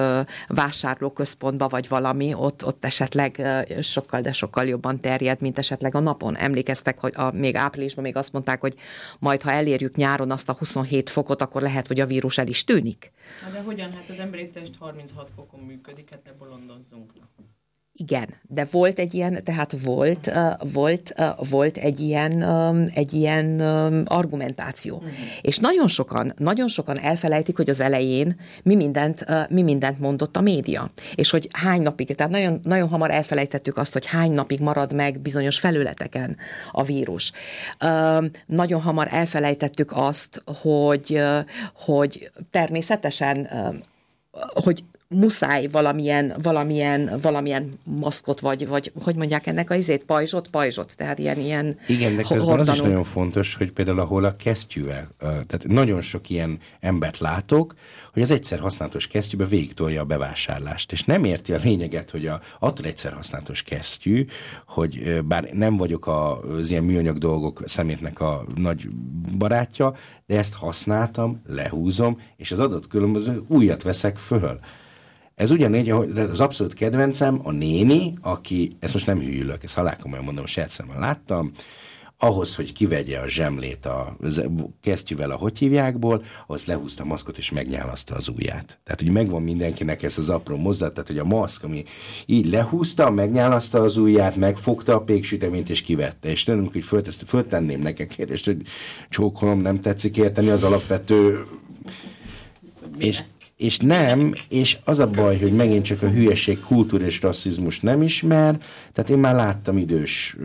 [0.48, 3.42] vásárlóközpontba, vagy valami, ott, ott esetleg
[3.82, 6.38] sokkal, de sokkal jobban terjed, mint esetleg a napon.
[6.38, 8.76] Emlékeztek, hogy a, még áprilisban még azt mondták, hogy
[9.20, 12.64] majd, ha elérjük nyáron azt a 27 fokot, akkor lehet, hogy a vírus el is
[12.64, 13.12] tűnik.
[13.44, 13.92] Na de hogyan?
[13.94, 17.12] Hát az emberi test 36 fokon működik, hát ne bolondozzunk.
[18.02, 20.32] Igen, de volt egy ilyen, tehát volt,
[20.74, 21.14] volt,
[21.50, 22.44] volt egy ilyen,
[22.94, 24.96] egy ilyen um, argumentáció.
[24.96, 25.12] Uh-huh.
[25.42, 30.42] És nagyon sokan, nagyon sokan elfelejtik, hogy az elején mi mindent, mi mindent mondott a
[30.42, 30.92] média.
[31.16, 35.20] És hogy hány napig, tehát nagyon, nagyon hamar elfelejtettük azt, hogy hány napig marad meg
[35.20, 36.38] bizonyos felületeken
[36.72, 37.32] a vírus.
[38.46, 41.22] Nagyon hamar elfelejtettük azt, hogy,
[41.74, 43.50] hogy természetesen
[44.54, 44.84] hogy
[45.16, 51.20] muszáj valamilyen, valamilyen, valamilyen maszkot, vagy, vagy hogy mondják ennek a izét, pajzsot, pajzsot, tehát
[51.20, 52.68] ilyen, ilyen Igen, de közben hordanunk.
[52.70, 57.76] az is nagyon fontos, hogy például ahol a kesztyűvel, tehát nagyon sok ilyen embert látok,
[58.14, 62.42] hogy az egyszer használatos kesztyűbe végigtolja a bevásárlást, és nem érti a lényeget, hogy a,
[62.60, 64.26] attól egyszer használatos kesztyű,
[64.68, 68.88] hogy bár nem vagyok a, az ilyen műanyag dolgok szemétnek a nagy
[69.38, 69.94] barátja,
[70.26, 74.60] de ezt használtam, lehúzom, és az adott különböző újat veszek föl.
[75.40, 80.24] Ez ugyanígy, ahogy az abszolút kedvencem a néni, aki, ezt most nem hűlök, ezt halálkomolyan
[80.24, 81.52] mondom, saját szemmel láttam,
[82.18, 84.18] ahhoz, hogy kivegye a zsemlét a
[84.82, 88.80] kesztyűvel a hogy hívjákból, ahhoz lehúzta a maszkot és megnyálaszta az ujját.
[88.84, 91.84] Tehát, hogy megvan mindenkinek ez az apró mozdat, tehát, hogy a maszk, ami
[92.26, 96.30] így lehúzta, megnyálaszta az ujját, megfogta a péksüteményt és kivette.
[96.30, 98.62] És tőlünk, hogy föltesz- föltenném neked kérdést, hogy
[99.10, 101.42] csókolom, nem tetszik érteni az alapvető
[102.98, 103.22] és,
[103.60, 108.02] és nem, és az a baj, hogy megint csak a hülyeség kultúra és rasszizmus nem
[108.02, 108.58] ismer,
[108.94, 110.38] tehát én már láttam idős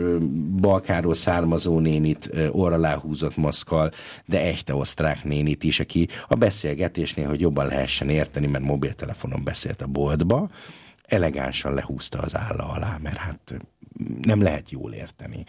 [0.61, 3.91] Balkáról származó nénit orra láhúzott maszkal,
[4.25, 9.83] de echte osztrák nénit is, aki a beszélgetésnél, hogy jobban lehessen érteni, mert mobiltelefonon beszélt
[9.83, 10.51] a boltba,
[11.07, 13.55] elegánsan lehúzta az álla alá, mert hát
[14.23, 15.45] nem lehet jól érteni.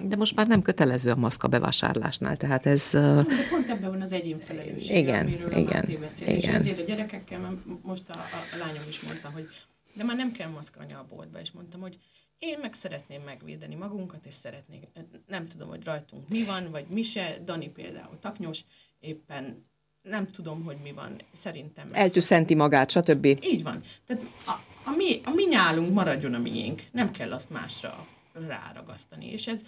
[0.00, 2.94] De most már nem kötelező a maszk a bevásárlásnál, tehát ez...
[2.94, 6.28] ö, De pont ebben van az egyén felelőssége, Igen, igen, beszél.
[6.36, 6.54] És igen.
[6.54, 9.48] ezért a gyerekekkel, most a, a, a lányom is mondta, hogy
[9.94, 11.98] de már nem kell maszkolni a boltba, és mondtam, hogy
[12.38, 14.88] én meg szeretném megvédeni magunkat, és szeretnék,
[15.26, 18.58] nem tudom, hogy rajtunk mi van, vagy mi se, Dani például taknyos,
[19.00, 19.60] éppen
[20.02, 21.88] nem tudom, hogy mi van, szerintem.
[21.92, 23.24] eltűszenti magát, stb.
[23.24, 23.82] Így van.
[24.06, 24.52] Tehát a,
[24.84, 26.82] a, mi, a mi nyálunk maradjon a miénk.
[26.92, 29.32] Nem kell azt másra ráragasztani.
[29.32, 29.60] És ez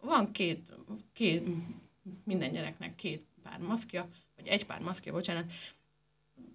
[0.00, 0.72] van két,
[1.12, 1.46] két
[2.24, 5.52] minden gyereknek két pár maszkja, vagy egy pár maszkja, bocsánat.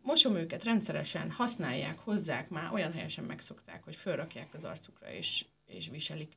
[0.01, 5.89] Mosom őket rendszeresen, használják, hozzák már, olyan helyesen megszokták, hogy fölrakják az arcukra és, és
[5.89, 6.33] viselik.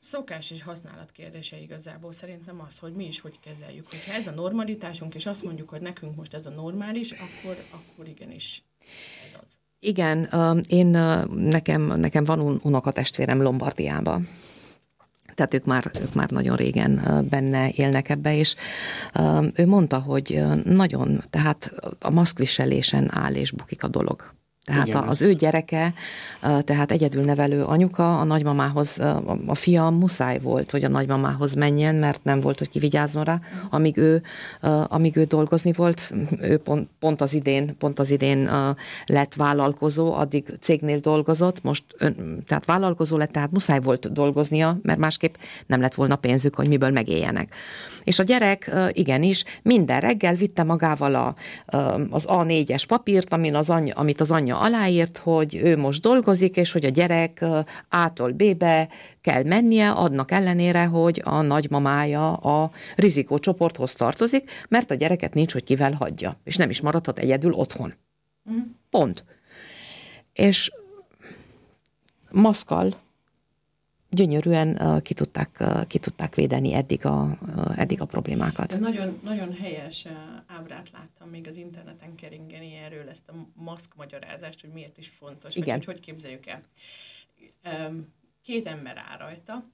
[0.00, 3.88] Szokás és használat kérdése igazából szerintem az, hogy mi is hogy kezeljük.
[3.90, 8.08] Hogyha ez a normalitásunk, és azt mondjuk, hogy nekünk most ez a normális, akkor, akkor
[8.08, 8.62] igenis.
[9.80, 10.28] Igen,
[10.66, 10.86] én,
[11.34, 14.20] nekem, nekem van un- unokatestvérem Lombardiába.
[15.34, 18.54] Tehát ők már, ők már nagyon régen benne élnek ebbe, és
[19.54, 24.34] ő mondta, hogy nagyon, tehát a maszkviselésen áll és bukik a dolog.
[24.68, 25.94] Tehát Igen, az ő gyereke,
[26.40, 28.98] tehát egyedül nevelő anyuka, a nagymamához,
[29.46, 33.96] a- fia muszáj volt, hogy a nagymamához menjen, mert nem volt, hogy kivigyázzon rá, amíg
[33.96, 34.22] ő,
[34.88, 38.50] amíg ő dolgozni volt, ő pont, pont az idén, pont az idén
[39.06, 44.98] lett vállalkozó, addig cégnél dolgozott, most ön, tehát vállalkozó lett, tehát muszáj volt dolgoznia, mert
[44.98, 45.34] másképp
[45.66, 47.54] nem lett volna pénzük, hogy miből megéljenek.
[48.04, 51.34] És a gyerek igenis minden reggel vitte magával a,
[52.10, 56.72] az A4-es papírt, amin az anyja, amit az anyja aláírt, hogy ő most dolgozik, és
[56.72, 57.44] hogy a gyerek
[57.88, 58.88] A-tól B-be
[59.20, 65.64] kell mennie, adnak ellenére, hogy a nagymamája a rizikócsoporthoz tartozik, mert a gyereket nincs, hogy
[65.64, 67.92] kivel hagyja, és nem is maradhat egyedül otthon.
[68.90, 69.24] Pont.
[70.32, 70.72] És
[72.30, 72.96] maszkal
[74.10, 77.38] gyönyörűen ki tudták, ki tudták védeni eddig a,
[77.74, 78.66] eddig a problémákat.
[78.66, 80.06] De nagyon, nagyon helyes
[80.46, 85.54] ábrát láttam még az interneten keringeni erről ezt a maszk magyarázást, hogy miért is fontos,
[85.54, 85.76] Igen.
[85.76, 86.62] vagy hogy hogy képzeljük el.
[88.42, 89.64] Két ember áll rajta,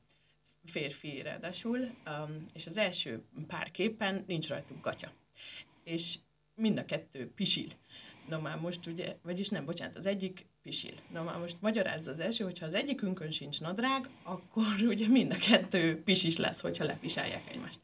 [0.67, 1.79] férfi ráadásul,
[2.53, 5.13] és az első pár képen nincs rajtuk gatya.
[5.85, 6.15] És
[6.55, 7.69] mind a kettő pisil.
[8.29, 10.95] Na már most ugye, vagyis nem, bocsánat, az egyik pisil.
[11.13, 15.37] Na már most magyarázza az első, hogyha az egyikünkön sincs nadrág, akkor ugye mind a
[15.37, 17.81] kettő pisis lesz, hogyha lepisálják egymást.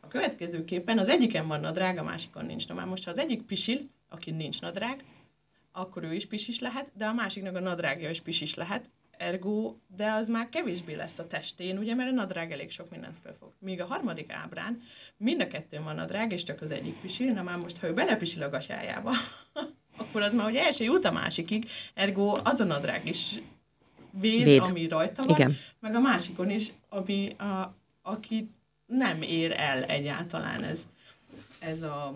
[0.00, 2.68] A következő képen az egyiken van nadrág, a másikon nincs.
[2.68, 5.04] Na már most, ha az egyik pisil, aki nincs nadrág,
[5.72, 10.10] akkor ő is pisis lehet, de a másiknak a nadrágja is pisis lehet, ergo, de
[10.10, 13.52] az már kevésbé lesz a testén, ugye, mert a nadrág elég sok mindent felfog.
[13.58, 14.82] Míg a harmadik ábrán
[15.16, 17.94] mind a kettőn van nadrág, és csak az egyik pisil, na már most, ha ő
[17.94, 19.12] belepisil a gatyájába,
[19.96, 23.34] akkor az már ugye el se jut a másikig, ergo az a nadrág is
[24.20, 24.60] véd, Véd.
[24.60, 25.56] ami rajta van, Igen.
[25.80, 28.50] meg a másikon is, ami a, aki
[28.86, 30.78] nem ér el egyáltalán ez,
[31.58, 32.14] ez a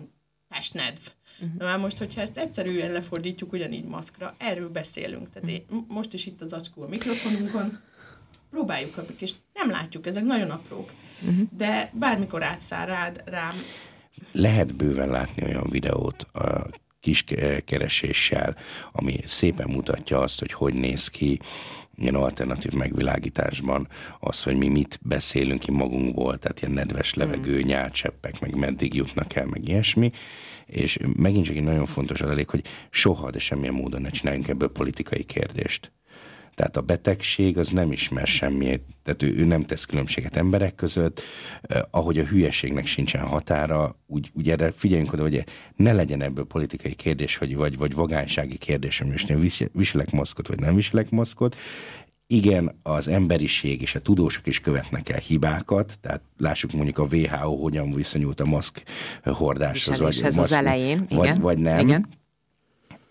[0.49, 0.99] testnedv.
[1.39, 1.57] Uh-huh.
[1.57, 5.29] Na már most, hogyha ezt egyszerűen lefordítjuk ugyanígy maszkra, erről beszélünk.
[5.33, 7.79] Tehát én, m- most is itt az acskó a mikrofonunkon,
[8.49, 10.91] próbáljuk, amik, és nem látjuk, ezek nagyon aprók.
[11.21, 11.47] Uh-huh.
[11.57, 13.55] De bármikor átszáll rád, rám,
[14.31, 16.67] lehet bőven látni olyan videót a
[17.01, 18.55] kis ke- kereséssel,
[18.91, 21.39] ami szépen mutatja azt, hogy hogy néz ki
[21.97, 23.87] ilyen alternatív megvilágításban
[24.19, 29.35] az, hogy mi mit beszélünk ki magunkból, tehát ilyen nedves levegő, nyálcseppek, meg meddig jutnak
[29.35, 30.11] el, meg ilyesmi.
[30.65, 34.71] És megint csak egy nagyon fontos adalék, hogy soha, de semmilyen módon ne csináljunk ebből
[34.71, 35.91] politikai kérdést.
[36.55, 41.21] Tehát a betegség az nem ismer semmiért, tehát ő, ő nem tesz különbséget emberek között,
[41.61, 45.43] eh, ahogy a hülyeségnek sincsen határa, úgy, úgy erre figyeljünk oda, hogy
[45.75, 50.11] ne legyen ebből politikai kérdés, hogy, vagy, vagy vagánysági kérdés, hogy most én vis- viselek
[50.11, 51.55] maszkot, vagy nem viselek maszkot.
[52.27, 57.55] Igen, az emberiség és a tudósok is követnek el hibákat, tehát lássuk mondjuk a WHO
[57.55, 58.83] hogyan viszonyult a maszk
[59.23, 59.97] hordáshoz.
[59.97, 61.39] Viseléshez az maszk- elején, vagy, igen.
[61.39, 62.07] vagy nem Igen.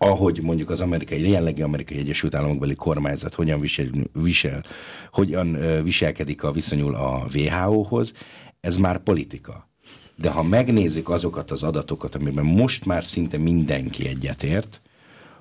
[0.03, 4.63] Ahogy mondjuk az amerikai, jelenlegi amerikai Egyesült Államokbeli kormányzat hogyan visel, visel
[5.11, 8.13] hogyan viselkedik a viszonyul a WHO-hoz,
[8.59, 9.69] ez már politika.
[10.17, 14.81] De ha megnézzük azokat az adatokat, amiben most már szinte mindenki egyetért,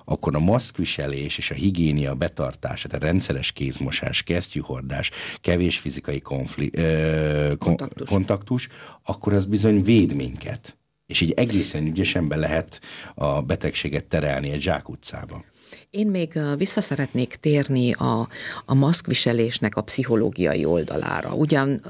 [0.04, 7.46] akkor a maszkviselés és a higiénia betartása, tehát rendszeres kézmosás, kesztyűhordás, kevés fizikai konfli- ö,
[7.48, 8.08] kon- Kontaktus.
[8.08, 8.68] kontaktus,
[9.02, 10.78] akkor az bizony véd minket.
[11.10, 12.80] És így egészen ügyesen be lehet
[13.14, 15.44] a betegséget terelni egy zsákutcába.
[15.90, 18.28] Én még vissza szeretnék térni a,
[18.64, 21.34] a maszkviselésnek a pszichológiai oldalára.
[21.34, 21.80] Ugyan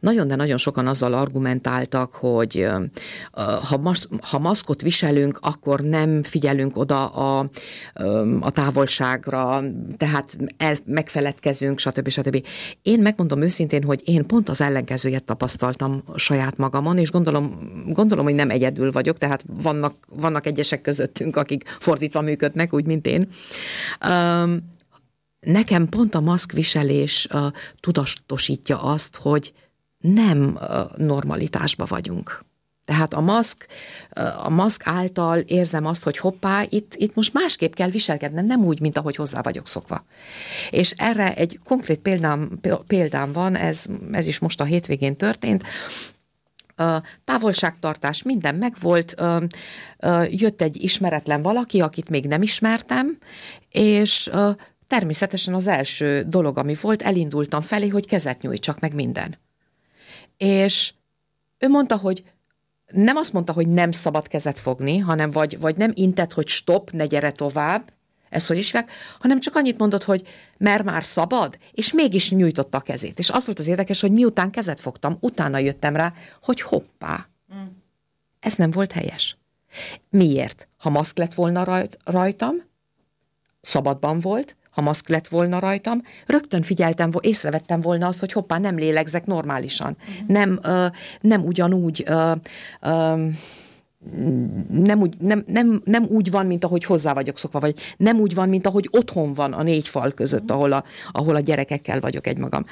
[0.00, 2.66] nagyon, de nagyon sokan azzal argumentáltak, hogy
[3.68, 7.50] ha, mas, ha maszkot viselünk, akkor nem figyelünk oda a,
[8.40, 9.62] a távolságra,
[9.96, 12.08] tehát el, megfeledkezünk, stb.
[12.08, 12.46] stb.
[12.82, 18.34] Én megmondom őszintén, hogy én pont az ellenkezőjét tapasztaltam saját magamon, és gondolom, gondolom hogy
[18.34, 23.27] nem egyedül vagyok, tehát vannak, vannak egyesek közöttünk, akik fordítva működnek, úgy, mint én.
[24.08, 24.70] Um,
[25.40, 27.28] nekem pont a maszkviselés
[27.80, 29.52] tudatosítja azt, hogy
[29.98, 30.58] nem
[30.96, 32.46] normalitásba vagyunk.
[32.84, 33.66] Tehát a maszk,
[34.42, 38.80] a maszk által érzem azt, hogy hoppá, itt, itt most másképp kell viselkednem, nem úgy,
[38.80, 40.04] mint ahogy hozzá vagyok szokva.
[40.70, 45.62] És erre egy konkrét példám, példám van, ez, ez is most a hétvégén történt,
[47.24, 49.14] távolságtartás, minden megvolt,
[50.28, 53.18] jött egy ismeretlen valaki, akit még nem ismertem,
[53.70, 54.30] és
[54.86, 59.38] természetesen az első dolog, ami volt, elindultam felé, hogy kezet nyújtsak meg minden.
[60.36, 60.92] És
[61.58, 62.24] ő mondta, hogy
[62.86, 66.90] nem azt mondta, hogy nem szabad kezet fogni, hanem vagy, vagy nem intett, hogy stop,
[66.90, 67.92] ne gyere tovább,
[68.30, 70.22] ez hogy is hívják, hanem csak annyit mondott, hogy
[70.58, 73.18] mert már szabad, és mégis nyújtotta a kezét.
[73.18, 76.12] És az volt az érdekes, hogy miután kezet fogtam, utána jöttem rá,
[76.42, 77.28] hogy hoppá,
[78.40, 79.36] ez nem volt helyes.
[80.10, 80.68] Miért?
[80.78, 82.54] Ha maszk lett volna rajt, rajtam,
[83.60, 88.76] szabadban volt, ha maszk lett volna rajtam, rögtön figyeltem, észrevettem volna azt, hogy hoppá, nem
[88.76, 89.96] lélegzek normálisan.
[90.26, 90.86] Nem, ö,
[91.20, 92.32] nem ugyanúgy ö,
[92.80, 93.26] ö,
[94.68, 98.34] nem úgy, nem, nem, nem úgy van, mint ahogy hozzá vagyok szokva, vagy nem úgy
[98.34, 102.26] van, mint ahogy otthon van a négy fal között, ahol a, ahol a gyerekekkel vagyok
[102.26, 102.64] egymagam.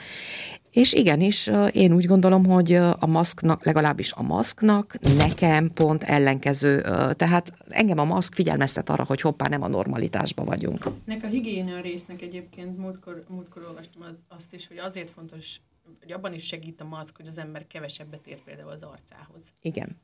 [0.70, 6.80] És igenis, én úgy gondolom, hogy a maszknak, legalábbis a maszknak nekem pont ellenkező,
[7.16, 10.84] tehát engem a maszk figyelmeztet arra, hogy hoppá, nem a normalitásba vagyunk.
[11.04, 15.60] Nek a higiénia résznek egyébként múltkor, múltkor olvastam az, azt is, hogy azért fontos,
[16.00, 19.42] hogy abban is segít a maszk, hogy az ember kevesebbet ér például az arcához.
[19.62, 19.96] Igen.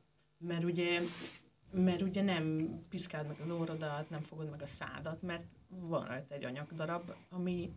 [0.47, 1.01] Mert ugye,
[1.71, 6.35] mert ugye nem piszkáld meg az orrodat, nem fogod meg a szádat, mert van rajta
[6.35, 7.73] egy anyagdarab, ami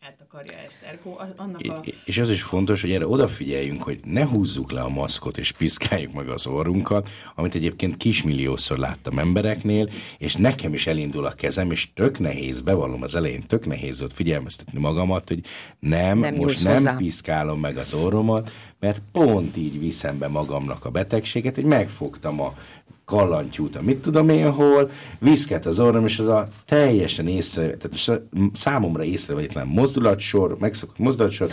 [0.00, 0.82] eltakarja ezt.
[0.82, 1.82] Ergo, az, annak a...
[2.04, 6.12] És az is fontos, hogy erre odafigyeljünk, hogy ne húzzuk le a maszkot és piszkáljuk
[6.12, 11.92] meg az orrunkat, amit egyébként kismilliószor láttam embereknél, és nekem is elindul a kezem, és
[11.94, 15.40] tök nehéz, bevallom az elején, tök nehéz volt figyelmeztetni magamat, hogy
[15.78, 16.96] nem, Nem most nem hozzá.
[16.96, 22.54] piszkálom meg az orromat, mert pont így viszem be magamnak a betegséget, hogy megfogtam a
[23.08, 28.22] kallantyút, a mit tudom én hol, viszket az orrom, és az a teljesen észre, tehát
[28.52, 31.50] számomra észrevétlen mozdulatsor, megszokott mozdulatsor,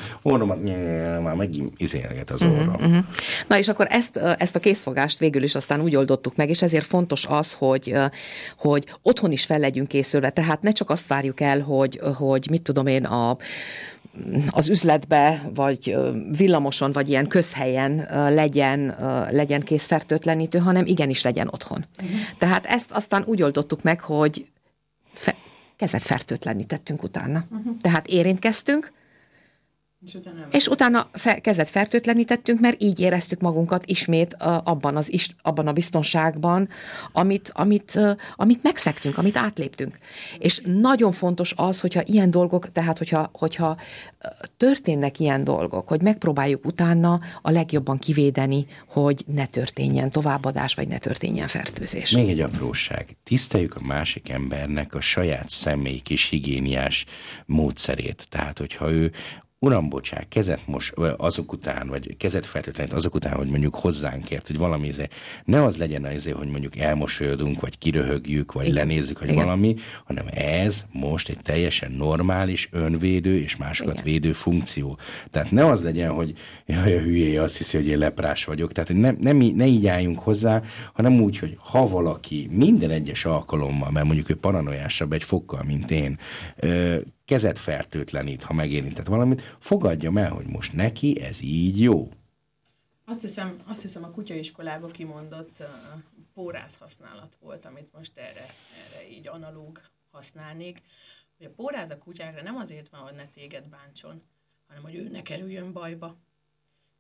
[0.64, 2.74] nyeh, már megint izélget az orrom.
[2.74, 3.06] Uh-huh.
[3.48, 6.86] Na és akkor ezt, ezt a készfogást végül is aztán úgy oldottuk meg, és ezért
[6.86, 7.94] fontos az, hogy,
[8.58, 12.62] hogy otthon is fel legyünk készülve, tehát ne csak azt várjuk el, hogy, hogy mit
[12.62, 13.38] tudom én, a
[14.50, 15.96] az üzletbe, vagy
[16.38, 18.96] villamoson, vagy ilyen közhelyen legyen,
[19.32, 21.86] legyen készfertőtlenítő, hanem igenis legyen otthon.
[22.04, 22.20] Uh-huh.
[22.38, 24.46] Tehát ezt aztán úgy oldottuk meg, hogy
[25.14, 25.36] fe,
[25.76, 27.44] kezet fertőtlenítettünk utána.
[27.50, 27.78] Uh-huh.
[27.82, 28.92] Tehát érintkeztünk,
[30.06, 34.34] és utána, és utána fe, kezet fertőtlenítettünk, mert így éreztük magunkat ismét
[34.64, 36.70] abban, az, is, abban a biztonságban,
[37.12, 38.00] amit, amit,
[38.36, 39.98] amit megszektünk, amit átléptünk.
[40.38, 43.78] És nagyon fontos az, hogyha ilyen dolgok, tehát hogyha, hogyha
[44.58, 50.98] történnek ilyen dolgok, hogy megpróbáljuk utána a legjobban kivédeni, hogy ne történjen továbbadás, vagy ne
[50.98, 52.12] történjen fertőzés.
[52.12, 53.18] Még egy apróság.
[53.24, 57.06] Tiszteljük a másik embernek a saját személyi kis higiéniás
[57.46, 58.28] módszerét.
[58.30, 59.12] Tehát, hogyha ő
[59.60, 64.48] uram, bocsák, kezet most azok után, vagy kezet feltétlenül azok után, hogy mondjuk hozzánk ért,
[64.48, 65.08] hogy valami izé,
[65.46, 68.76] ne az legyen az, izé, hogy mondjuk elmosolyodunk, vagy kiröhögjük, vagy Igen.
[68.76, 69.44] lenézzük, vagy Igen.
[69.44, 69.76] valami,
[70.06, 74.06] hanem ez most egy teljesen normális, önvédő és másokat Igen.
[74.06, 74.98] védő funkció.
[75.30, 76.34] Tehát ne az legyen, hogy
[76.66, 78.72] jaj, a hülyé azt hiszi, hogy én leprás vagyok.
[78.72, 80.62] Tehát ne, ne, ne így álljunk hozzá,
[80.94, 85.92] hanem úgy, hogy ha valaki minden egyes alkalommal, mert mondjuk ő paranoiásabb egy fokkal, mint
[85.92, 86.20] én,
[87.26, 92.10] kezet fertőtlenít, ha megérintett valamit, fogadjam el, hogy most neki ez így jó.
[93.06, 95.68] Azt hiszem, azt hiszem a kutyaiskolában kimondott uh,
[96.34, 98.46] pórász használat volt, amit most erre,
[98.86, 100.82] erre így analóg használnék,
[101.38, 104.22] hogy a póráz a kutyákra nem azért van, hogy ne téged bántson,
[104.68, 106.18] hanem hogy ő ne kerüljön bajba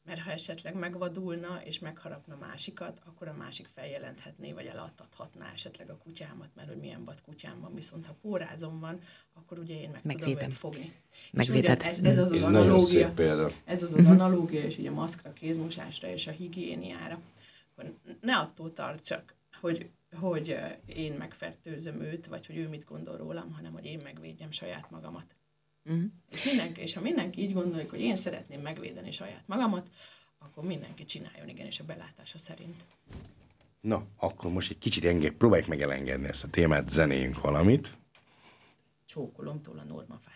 [0.05, 5.97] mert ha esetleg megvadulna és megharapna másikat, akkor a másik feljelenthetné, vagy eladhatná esetleg a
[5.97, 8.99] kutyámat, mert hogy milyen vad kutyám van, viszont ha pórázom van,
[9.33, 10.33] akkor ugye én meg Megvédem.
[10.33, 10.93] tudom őt fogni.
[11.31, 11.81] Megvédett.
[11.81, 13.13] Ez, ez az az analógia,
[13.63, 17.19] ez az az analógia, és ugye a maszkra, kézmosásra és a higiéniára.
[17.75, 23.51] Akkor ne attól tartsak, hogy, hogy én megfertőzöm őt, vagy hogy ő mit gondol rólam,
[23.51, 25.34] hanem hogy én megvédjem saját magamat.
[25.85, 26.03] Uh-huh.
[26.31, 29.89] És, mindenki, és ha mindenki így gondolja, hogy én szeretném megvédeni saját magamat,
[30.39, 32.83] akkor mindenki csináljon igenis a belátása szerint.
[33.81, 37.97] Na, akkor most egy kicsit enged, próbáljuk meg elengedni ezt a témát, zenéjünk valamit.
[39.05, 40.34] Csókolomtól a normafát.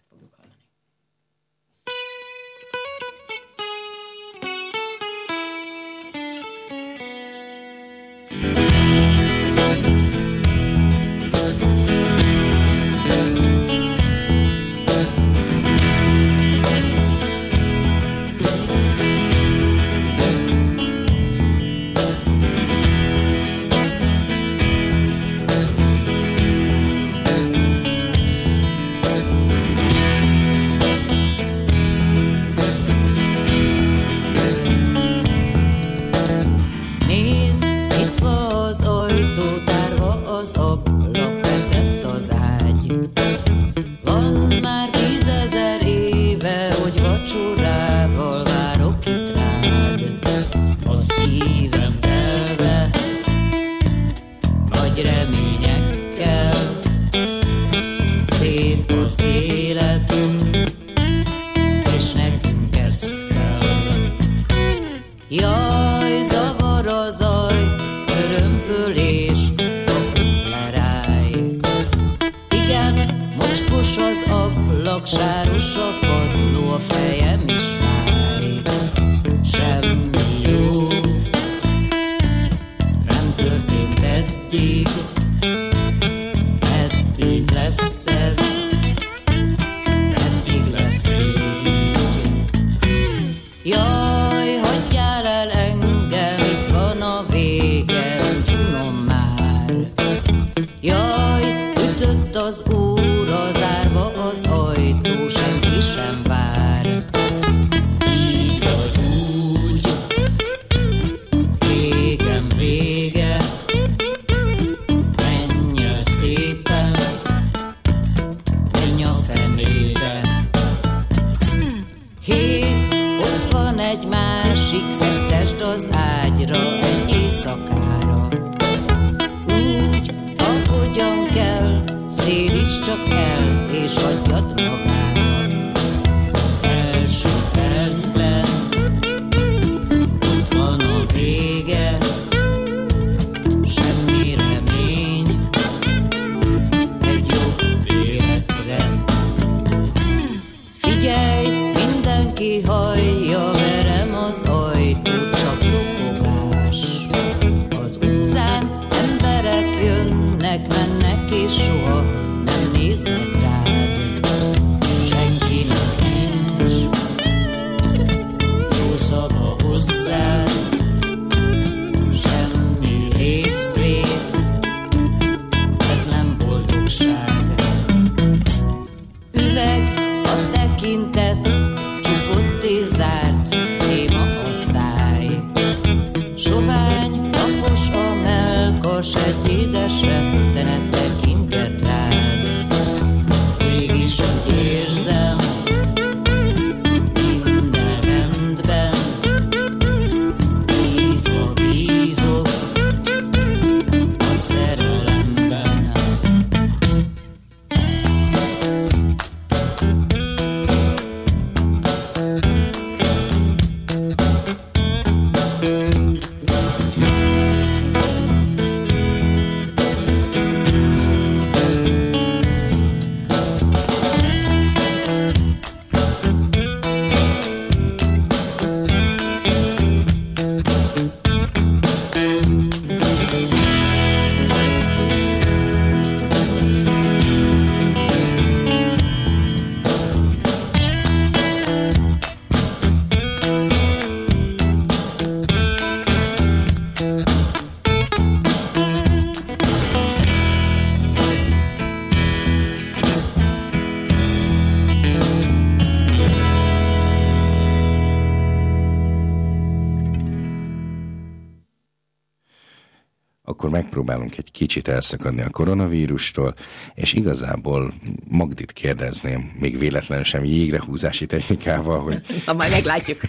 [263.60, 266.55] Akkor megpróbálunk egy kicsit elszakadni a koronavírustól,
[266.93, 267.93] és igazából
[268.30, 273.20] Magdit kérdezném, még véletlenül sem jégrehúzási technikával, hogy, Na, majd meglátjuk.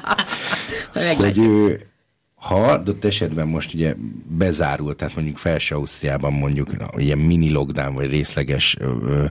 [0.94, 1.46] majd hogy meglátjuk.
[1.46, 1.80] ő,
[2.34, 3.94] ha adott esetben most ugye
[4.26, 9.24] bezárult, tehát mondjuk felső Ausztriában mondjuk ilyen mini lockdown vagy részleges ö,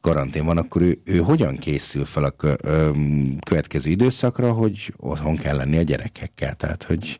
[0.00, 2.34] karantén van, akkor ő, ő hogyan készül fel a
[3.44, 6.54] következő időszakra, hogy otthon kell lenni a gyerekekkel?
[6.54, 7.18] Tehát, hogy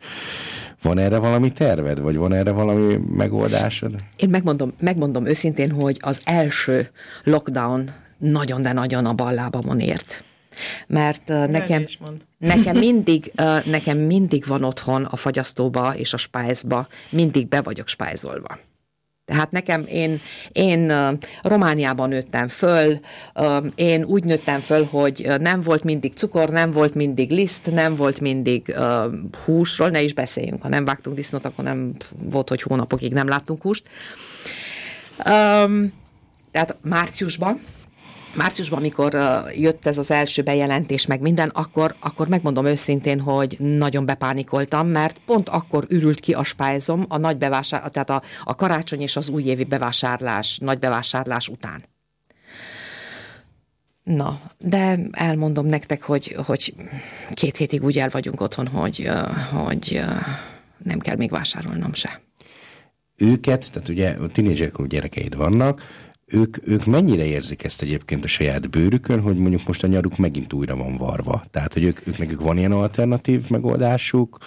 [0.82, 3.94] van erre valami terved, vagy van erre valami megoldásod?
[4.16, 6.90] Én megmondom, megmondom őszintén, hogy az első
[7.24, 10.24] lockdown nagyon, de nagyon a ballábamon ért.
[10.86, 11.84] Mert uh, nekem,
[12.38, 17.88] nekem, mindig, uh, nekem mindig van otthon a fagyasztóba és a spájzba, mindig be vagyok
[17.88, 18.58] spájzolva.
[19.32, 20.20] Tehát nekem, én,
[20.52, 20.92] én
[21.42, 22.98] Romániában nőttem föl,
[23.74, 28.20] én úgy nőttem föl, hogy nem volt mindig cukor, nem volt mindig liszt, nem volt
[28.20, 28.76] mindig
[29.44, 33.62] húsról, ne is beszéljünk, ha nem vágtunk disznót, akkor nem volt, hogy hónapokig nem láttunk
[33.62, 33.88] húst.
[36.50, 37.60] Tehát márciusban,
[38.34, 39.18] márciusban, amikor
[39.56, 45.20] jött ez az első bejelentés, meg minden, akkor, akkor megmondom őszintén, hogy nagyon bepánikoltam, mert
[45.26, 49.28] pont akkor ürült ki a spájzom a nagy bevásár, tehát a, a karácsony és az
[49.28, 51.84] újévi bevásárlás, nagy bevásárlás után.
[54.02, 56.74] Na, de elmondom nektek, hogy, hogy
[57.34, 59.08] két hétig úgy el vagyunk otthon, hogy,
[59.52, 60.00] hogy
[60.84, 62.20] nem kell még vásárolnom se.
[63.16, 65.82] Őket, tehát ugye a tinédzserkorú gyerekeid vannak,
[66.32, 70.52] ők, ők mennyire érzik ezt egyébként a saját bőrükön, hogy mondjuk most a nyaruk megint
[70.52, 71.42] újra van varva?
[71.50, 74.38] Tehát, hogy ők, ők nekük van ilyen alternatív megoldásuk?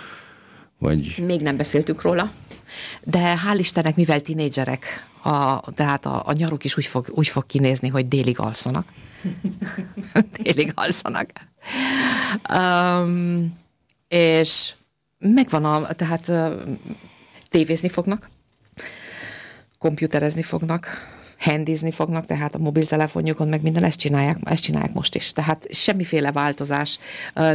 [0.77, 2.31] Vagy Még nem beszéltünk róla,
[3.03, 7.45] de hál' Istennek, mivel tinédzserek, a, tehát a, a nyaruk is úgy fog, úgy fog
[7.45, 8.87] kinézni, hogy délig alszanak.
[10.41, 11.31] délig alszanak.
[12.53, 13.53] Um,
[14.07, 14.73] és
[15.17, 16.31] megvan a, tehát
[17.49, 18.29] tévézni fognak,
[19.77, 21.14] komputerezni fognak,
[21.45, 25.31] handizni fognak, tehát a mobiltelefonjukon meg minden ezt csinálják, ezt csinálják most is.
[25.31, 26.99] Tehát semmiféle változás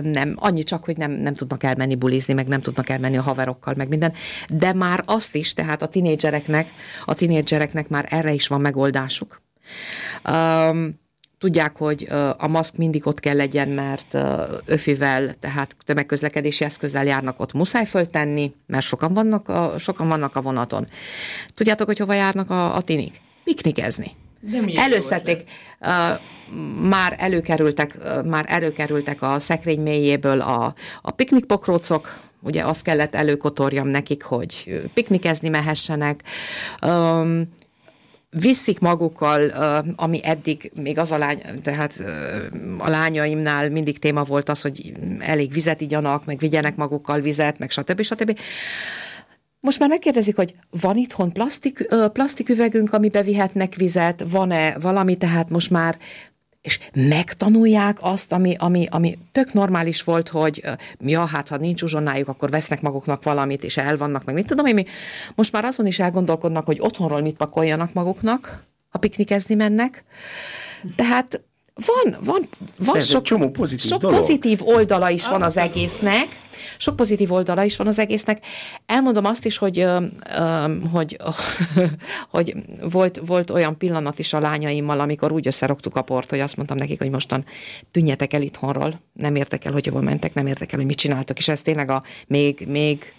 [0.03, 3.75] nem, annyi csak, hogy nem, nem tudnak elmenni bulizni, meg nem tudnak elmenni a haverokkal,
[3.77, 4.13] meg minden.
[4.49, 6.69] De már azt is, tehát a tinédzsereknek,
[7.05, 9.43] a tinédzsereknek már erre is van megoldásuk.
[10.31, 10.99] Um,
[11.39, 14.17] Tudják, hogy a maszk mindig ott kell legyen, mert
[14.65, 20.43] öfivel, tehát tömegközlekedési eszközzel járnak, ott muszáj föltenni, mert sokan vannak a, sokan vannak a
[20.43, 20.87] vonaton.
[21.55, 23.21] Tudjátok, hogy hova járnak a, a tinik?
[23.45, 24.11] Piknikezni.
[24.75, 25.43] Előszedték,
[26.89, 34.23] már előkerültek, már előkerültek a szekrény mélyéből a, a piknikpokrócok, ugye azt kellett előkotorjam nekik,
[34.23, 36.23] hogy piknikezni mehessenek.
[36.87, 37.49] Um,
[38.31, 39.49] viszik magukkal,
[39.97, 42.03] ami eddig még az a lány, tehát
[42.79, 47.71] a lányaimnál mindig téma volt az, hogy elég vizet igyanak, meg vigyenek magukkal vizet, meg
[47.71, 48.03] stb.
[48.03, 48.39] stb.
[49.61, 55.51] Most már megkérdezik, hogy van itthon plastik, ö, plastiküvegünk, amibe vihetnek vizet, van-e valami, tehát
[55.51, 55.99] most már
[56.61, 60.63] és megtanulják azt, ami, ami, ami tök normális volt, hogy
[60.99, 64.75] ja, hát ha nincs uzsonnájuk, akkor vesznek maguknak valamit, és elvannak, meg mit tudom én,
[64.75, 64.85] mi.
[65.35, 70.05] Most már azon is elgondolkodnak, hogy otthonról mit pakoljanak maguknak, ha piknikezni mennek.
[70.97, 71.43] Tehát
[71.87, 74.17] van, van, van Ez sok, csomó pozitív sok dolog.
[74.17, 76.49] pozitív oldala is van az egésznek.
[76.79, 78.45] Sok pozitív oldala is van az egésznek.
[78.87, 79.87] Elmondom azt is, hogy,
[80.93, 81.17] hogy,
[82.31, 82.55] hogy
[82.91, 86.79] volt, volt olyan pillanat is a lányaimmal, amikor úgy összerogtuk a port, hogy azt mondtam
[86.79, 87.45] nekik, hogy mostan
[87.91, 91.39] tűnjetek el itthonról, nem értek el, hogy hova mentek, nem értek el, hogy mit csináltok,
[91.39, 93.13] és ez tényleg a még, még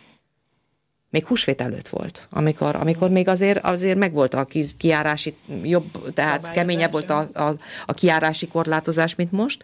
[1.12, 6.52] még húsvét előtt volt, amikor, amikor még azért, azért megvolt a ki- kiárási jobb, tehát
[6.52, 7.56] keményebb volt a, a,
[7.86, 9.64] a kiárási korlátozás, mint most.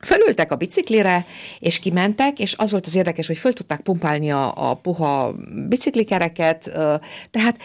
[0.00, 1.26] Fölültek a biciklire,
[1.58, 5.34] és kimentek, és az volt az érdekes, hogy föl tudták pumpálni a, a puha
[5.68, 6.70] biciklikereket,
[7.30, 7.58] tehát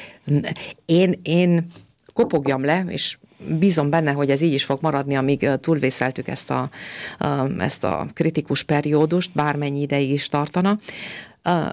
[0.86, 1.68] én, én
[2.14, 3.18] kopogjam le, és
[3.60, 6.70] bízom benne, hogy ez így is fog maradni, amíg túlvészeltük ezt a,
[7.60, 10.80] ezt a kritikus periódust, bármennyi ideig is tartana.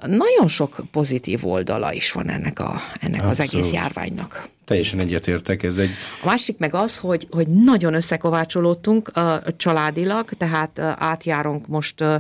[0.07, 4.49] Nagyon sok pozitív oldala is van ennek, a, ennek az egész járványnak.
[4.65, 5.91] Teljesen egyetértek, ez egy
[6.23, 12.15] A másik meg az, hogy, hogy nagyon összekovácsolódtunk uh, családilag, tehát uh, átjárunk most, uh,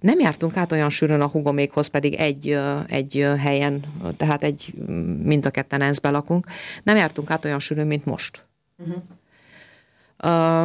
[0.00, 4.42] nem jártunk át olyan sűrűn a hugomékhoz, pedig egy, uh, egy uh, helyen, uh, tehát
[4.44, 4.72] egy,
[5.22, 6.46] mind a ketten ENSZ-be lakunk,
[6.82, 8.42] nem jártunk át olyan sűrűn, mint most.
[8.76, 9.02] Uh-huh.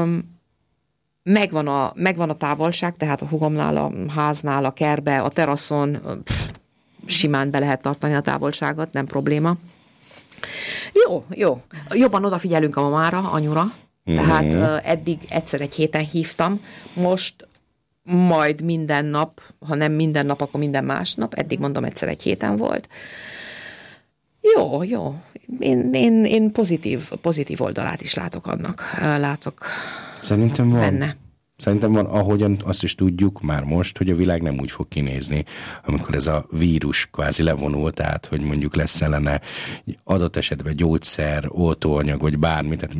[0.01, 0.36] Um,
[1.27, 6.49] megvan a, megvan a távolság, tehát a hugomnál, a háznál, a kerbe, a teraszon, pff,
[7.05, 9.55] simán be lehet tartani a távolságot, nem probléma.
[10.93, 11.61] Jó, jó.
[11.89, 13.73] Jobban odafigyelünk a mamára, anyura.
[14.05, 16.61] Tehát uh, eddig egyszer egy héten hívtam,
[16.93, 17.47] most
[18.03, 21.33] majd minden nap, ha nem minden nap, akkor minden másnap.
[21.33, 22.89] Eddig mondom, egyszer egy héten volt.
[24.55, 25.13] Jó, jó.
[25.59, 28.83] Én, én, én pozitív, pozitív oldalát is látok annak.
[28.99, 29.65] Látok
[30.21, 30.79] Szerintem van.
[30.79, 31.15] benne.
[31.57, 35.43] Szerintem van, ahogyan azt is tudjuk már most, hogy a világ nem úgy fog kinézni,
[35.85, 39.41] amikor ez a vírus kvázi levonul, tehát hogy mondjuk lesz ellene
[40.03, 42.95] adott esetben gyógyszer, oltóanyag, vagy bármi, tehát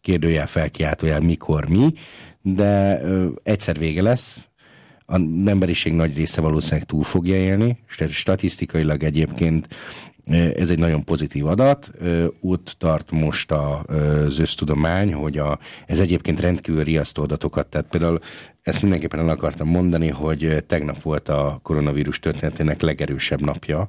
[0.00, 1.92] kérdőjel, felkiáltójel, mikor mi,
[2.42, 4.48] de ö, egyszer vége lesz,
[5.06, 9.68] a emberiség nagy része valószínűleg túl fogja élni, és statisztikailag egyébként
[10.32, 11.90] ez egy nagyon pozitív adat.
[12.40, 18.18] Ott tart most az össztudomány, hogy a, ez egyébként rendkívül riasztó adatokat, tehát például
[18.62, 23.86] ezt mindenképpen el akartam mondani, hogy tegnap volt a koronavírus történetének legerősebb napja,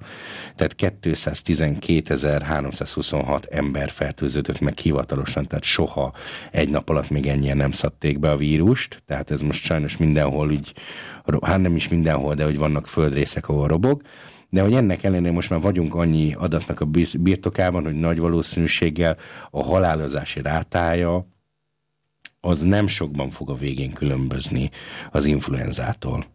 [0.55, 6.13] tehát 212.326 ember fertőződött meg hivatalosan, tehát soha
[6.51, 10.51] egy nap alatt még ennyien nem szedték be a vírust, tehát ez most sajnos mindenhol
[10.51, 10.73] így,
[11.41, 14.01] hát nem is mindenhol, de hogy vannak földrészek, ahol robog,
[14.49, 19.17] de hogy ennek ellenére most már vagyunk annyi adatnak a bir- birtokában, hogy nagy valószínűséggel
[19.51, 21.27] a halálozási rátája
[22.39, 24.69] az nem sokban fog a végén különbözni
[25.11, 26.25] az influenzától.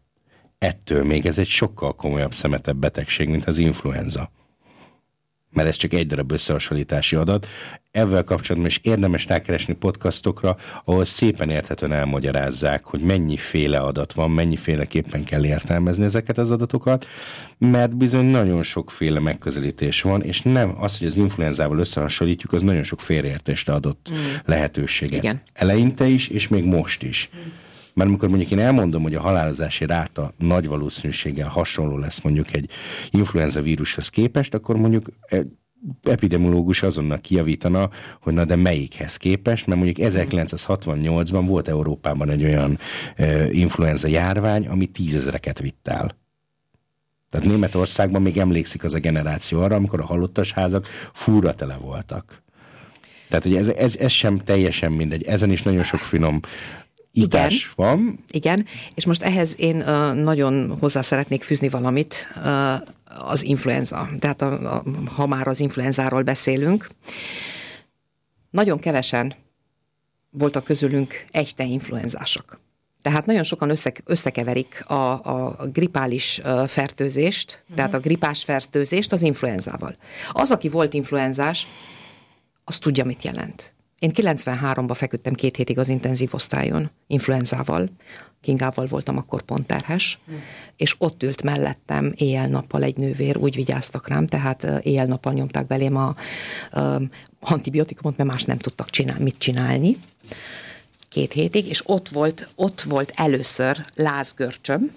[0.59, 4.31] Ettől még ez egy sokkal komolyabb szemetebb betegség, mint az influenza.
[5.53, 7.47] Mert ez csak egy darab összehasonlítási adat.
[7.91, 15.25] Ezzel kapcsolatban is érdemes rákeresni podcastokra, ahol szépen érthetően elmagyarázzák, hogy mennyiféle adat van, mennyiféleképpen
[15.25, 17.07] kell értelmezni ezeket az adatokat,
[17.59, 22.83] mert bizony nagyon sokféle megközelítés van, és nem az, hogy az influenzával összehasonlítjuk, az nagyon
[22.83, 24.17] sok félreértésre adott mm.
[24.45, 25.23] lehetőséget.
[25.23, 25.43] Igen.
[25.53, 27.31] Eleinte is, és még most is.
[27.95, 32.71] Mert amikor mondjuk én elmondom, hogy a halálozási ráta nagy valószínűséggel hasonló lesz mondjuk egy
[33.11, 35.47] influenza vírushoz képest, akkor mondjuk e-
[36.03, 37.91] epidemiológus azonnal kijavítana,
[38.21, 42.79] hogy na de melyikhez képest, mert mondjuk 1968-ban volt Európában egy olyan
[43.17, 46.21] e, influenza járvány, ami tízezreket vitt el.
[47.31, 52.43] Tehát Németországban még emlékszik az a generáció arra, amikor a halottas házak fúra tele voltak.
[53.29, 55.23] Tehát, hogy ez, ez, ez sem teljesen mindegy.
[55.23, 56.41] Ezen is nagyon sok finom
[57.13, 58.25] itás van.
[58.31, 62.75] Igen, és most ehhez én uh, nagyon hozzá szeretnék fűzni valamit, uh,
[63.19, 64.09] az influenza.
[64.19, 64.83] Tehát a, a,
[65.15, 66.89] ha már az influenzáról beszélünk,
[68.51, 69.35] nagyon kevesen
[70.31, 72.61] voltak közülünk egyte influenzások.
[73.03, 77.77] Tehát nagyon sokan össze, összekeverik a, a gripális fertőzést, uh-huh.
[77.77, 79.95] tehát a gripás fertőzést az influenzával.
[80.33, 81.67] Az, aki volt influenzás,
[82.65, 83.75] az tudja, mit jelent.
[84.03, 87.91] Én 93-ban feküdtem két hétig az intenzív osztályon, influenzával.
[88.41, 90.19] Kingával voltam akkor pont terhes,
[90.77, 96.15] és ott ült mellettem éjjel-nappal egy nővér, úgy vigyáztak rám, tehát éjjel-nappal nyomták belém a
[96.73, 97.03] uh,
[97.41, 99.97] antibiotikumot, mert más nem tudtak csinál, mit csinálni
[101.09, 104.91] két hétig, és ott volt, ott volt először lázgörcsöm,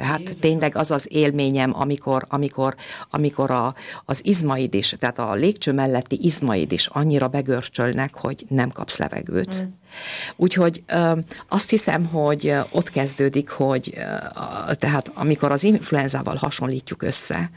[0.00, 2.74] Tehát tényleg az az élményem, amikor, amikor,
[3.10, 3.74] amikor a,
[4.04, 9.62] az izmaid is, tehát a légcső melletti izmaid is annyira begörcsölnek, hogy nem kapsz levegőt.
[9.62, 9.68] Mm.
[10.36, 14.00] Úgyhogy ö, azt hiszem, hogy ott kezdődik, hogy ö,
[14.74, 17.50] tehát amikor az influenzával hasonlítjuk össze,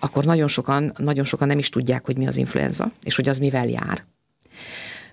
[0.00, 3.38] akkor nagyon sokan, nagyon sokan nem is tudják, hogy mi az influenza, és hogy az
[3.38, 4.04] mivel jár.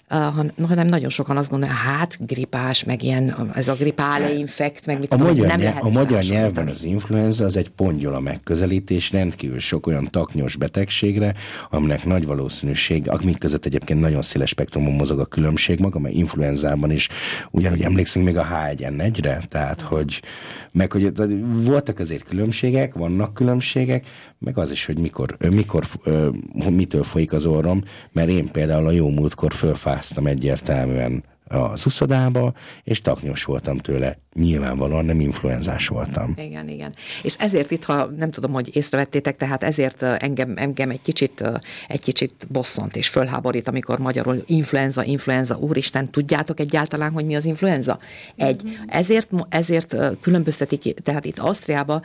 [0.09, 4.99] Han- hanem nagyon sokan azt gondolják, hát gripás, meg ilyen, ez a gripále infekt, meg
[4.99, 9.11] mit A tudom, magyar, nem lehet a magyar nyelvben az influenza az egy pongyola megközelítés,
[9.11, 11.33] rendkívül sok olyan taknyos betegségre,
[11.69, 16.91] aminek nagy valószínűség, amik között egyébként nagyon széles spektrumon mozog a különbség maga, mert influenzában
[16.91, 17.09] is
[17.51, 20.21] ugyanúgy emlékszünk még a H1N1-re, tehát hogy,
[20.71, 24.05] meg hogy voltak azért különbségek, vannak különbségek,
[24.39, 25.85] meg az is, hogy mikor, mikor
[26.69, 29.53] mitől folyik az orrom, mert én például a jó múltkor
[29.97, 34.17] fölfáztam egyértelműen az uszodába, és taknyos voltam tőle.
[34.33, 36.33] Nyilvánvalóan nem influenzás voltam.
[36.37, 36.93] Igen, igen.
[37.23, 41.43] És ezért itt, ha nem tudom, hogy észrevettétek, tehát ezért engem, engem egy kicsit,
[41.87, 47.45] egy kicsit bosszant és fölháborít, amikor magyarul influenza, influenza, úristen, tudjátok egyáltalán, hogy mi az
[47.45, 47.99] influenza?
[48.35, 48.79] Egy.
[48.87, 52.01] Ezért, mo- ezért ö, különböztetik, tehát itt Ausztriába,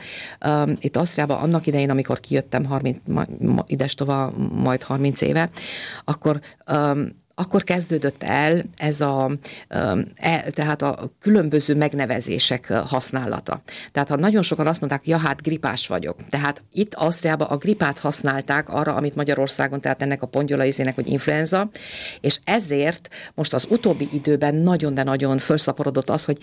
[0.79, 5.49] itt Ausztriába annak idején, amikor kijöttem 30, ma, ma, idestova majd 30 éve,
[6.03, 6.39] akkor
[7.35, 9.31] akkor kezdődött el ez a,
[10.15, 13.61] e, tehát a különböző megnevezések használata.
[13.91, 16.15] Tehát ha nagyon sokan azt mondták, ja hát gripás vagyok.
[16.29, 21.69] Tehát itt Ausztriában a gripát használták arra, amit Magyarországon, tehát ennek a pongyolaizének, hogy influenza,
[22.21, 26.37] és ezért most az utóbbi időben nagyon, de nagyon felszaporodott az, hogy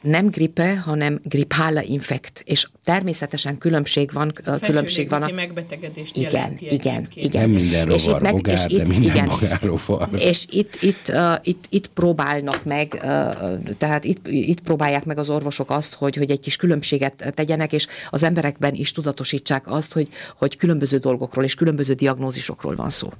[0.00, 5.30] nem gripe, hanem gripála infekt, és természetesen különbség van, ö, különbség van a...
[5.32, 7.40] Megbetegedést Igen, igen, igen.
[7.40, 9.28] Nem minden És itt rovar meg- bogár, és de itt- minden igen.
[9.28, 10.08] bogár rovar.
[10.18, 15.30] És itt, itt, uh, itt, itt próbálnak meg, uh, tehát itt, itt próbálják meg az
[15.30, 20.08] orvosok azt, hogy, hogy egy kis különbséget tegyenek, és az emberekben is tudatosítsák azt, hogy,
[20.36, 23.12] hogy különböző dolgokról és különböző diagnózisokról van szó.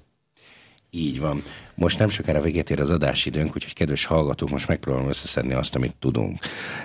[0.91, 1.43] Így van.
[1.79, 5.97] Most nem sokára véget ér az adásidőnk, úgyhogy kedves hallgatók, most megpróbálom összeszedni azt, amit
[5.99, 6.39] tudunk.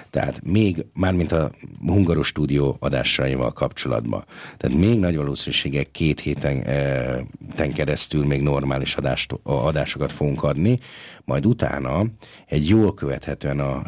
[0.10, 1.52] Tehát még, mármint a
[1.86, 4.26] Hungaros stúdió adásaival kapcsolatban,
[4.58, 7.24] tehát még nagy valószínűséggel két héten e,
[7.56, 10.80] ten keresztül még normális adást, adásokat fogunk adni,
[11.26, 12.06] majd utána
[12.46, 13.82] egy jól követhetően a,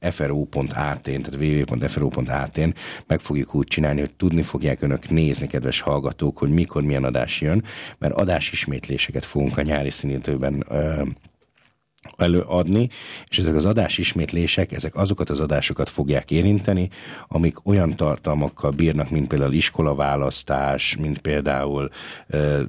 [0.00, 2.74] fro.at-n, tehát www.fro.at-n
[3.06, 7.40] meg fogjuk úgy csinálni, hogy tudni fogják önök nézni, kedves hallgatók, hogy mikor milyen adás
[7.40, 7.64] jön,
[7.98, 9.90] mert adásismétléseket fogunk a nyári
[10.68, 11.02] ö,
[12.16, 12.88] előadni,
[13.28, 16.88] és ezek az adásismétlések, ezek azokat az adásokat fogják érinteni,
[17.28, 21.90] amik olyan tartalmakkal bírnak, mint például iskolaválasztás, mint például
[22.26, 22.62] ö,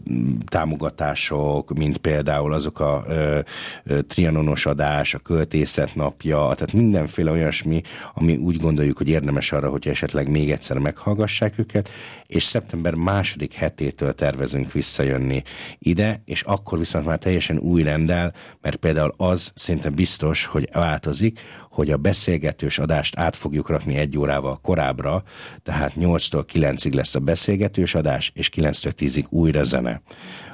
[0.45, 3.39] támogatások, mint például azok a ö,
[3.83, 7.81] ö, trianonos adás, a költészet napja, tehát mindenféle olyasmi,
[8.13, 11.89] ami úgy gondoljuk, hogy érdemes arra, hogy esetleg még egyszer meghallgassák őket,
[12.31, 15.43] és szeptember második hetétől tervezünk visszajönni
[15.79, 21.39] ide, és akkor viszont már teljesen új rendel, mert például az szinte biztos, hogy változik,
[21.69, 25.23] hogy a beszélgetős adást át fogjuk rakni egy órával korábbra,
[25.63, 30.01] tehát 8-tól 9-ig lesz a beszélgetős adás, és 9-től 10-ig újra zene.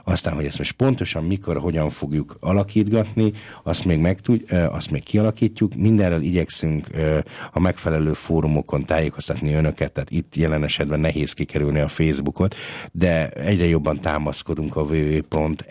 [0.04, 5.04] Aztán, hogy ezt most pontosan mikor, hogyan fogjuk alakítgatni, azt még, megtud, ö, azt még
[5.04, 5.76] kialakítjuk.
[5.76, 6.88] Mindenről igyekszünk
[7.52, 12.56] a megfelelő fórumokon tájékoztatni önöket, tehát itt jelen esetben nehéz kikerülni a Facebookot,
[12.92, 15.70] de egyre jobban támaszkodunk a www.fro.at-ra,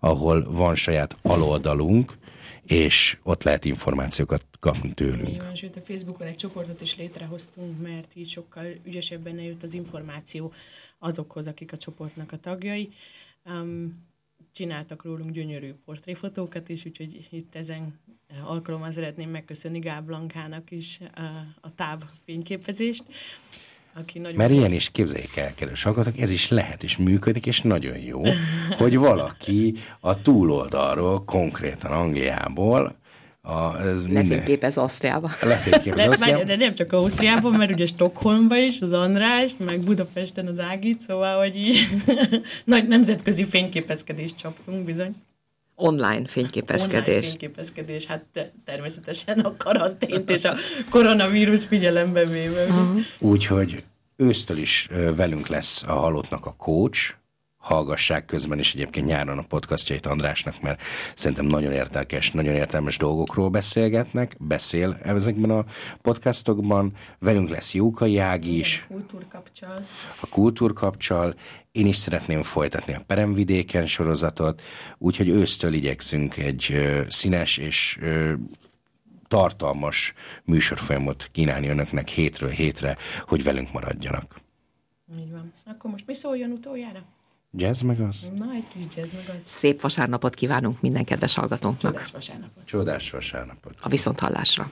[0.00, 2.16] ahol van saját aloldalunk,
[2.64, 5.42] és ott lehet információkat kapni tőlünk.
[5.42, 10.52] Van, sőt a Facebookon egy csoportot is létrehoztunk, mert így sokkal ügyesebben eljut az információ
[10.98, 12.92] azokhoz, akik a csoportnak a tagjai.
[13.44, 14.04] Um,
[14.52, 18.00] csináltak rólunk gyönyörű portréfotókat is, úgyhogy itt ezen
[18.44, 21.24] alkalommal szeretném megköszönni Gál Blankának is uh,
[21.60, 23.04] a távfényképezést,
[23.94, 27.60] aki nagyon Mert ilyen is képzeljék el, kedves hallgatók, ez is lehet, és működik, és
[27.60, 28.22] nagyon jó,
[28.78, 32.96] hogy valaki a túloldalról, konkrétan Angliából,
[33.46, 35.30] a, ez Lefényképez Ausztriába.
[35.42, 40.58] lefényképez jelenti- de nem csak Ausztriában, mert ugye Stockholmban is, az András, meg Budapesten az
[40.58, 41.88] Ágit, szóval, hogy így
[42.64, 45.14] nagy nemzetközi fényképezkedést csaptunk bizony.
[45.74, 47.28] Online Online fényképezkedés.
[47.28, 50.54] fényképezkedés, hát te, természetesen a karantént és a
[50.90, 52.64] koronavírus figyelembe véve.
[52.64, 53.00] Uh-huh.
[53.18, 53.82] Úgyhogy
[54.16, 57.14] ősztől is velünk lesz a halottnak a coach,
[57.64, 60.82] hallgassák közben is egyébként nyáron a podcastjait Andrásnak, mert
[61.14, 65.64] szerintem nagyon értelmes, nagyon értelmes dolgokról beszélgetnek, beszél ezekben a
[66.02, 66.92] podcastokban.
[67.18, 68.84] Velünk lesz Jóka Jági is.
[68.88, 69.86] A kultúrkapcsal.
[70.20, 71.34] A kultúrkapcsal.
[71.72, 74.62] Én is szeretném folytatni a Peremvidéken sorozatot,
[74.98, 77.98] úgyhogy ősztől igyekszünk egy színes és
[79.28, 84.34] tartalmas műsorfolyamot kínálni önöknek hétről hétre, hogy velünk maradjanak.
[85.18, 85.52] Így van.
[85.64, 87.04] Akkor most mi szóljon utoljára?
[87.56, 88.30] Jazz meg az?
[88.36, 89.42] Na, egy kis jazz meg az.
[89.44, 91.92] Szép vasárnapot kívánunk minden kedves hallgatónknak.
[91.92, 92.64] Csodás vasárnapot.
[92.64, 93.74] Csodás vasárnapot.
[93.80, 94.70] A viszonthallásra.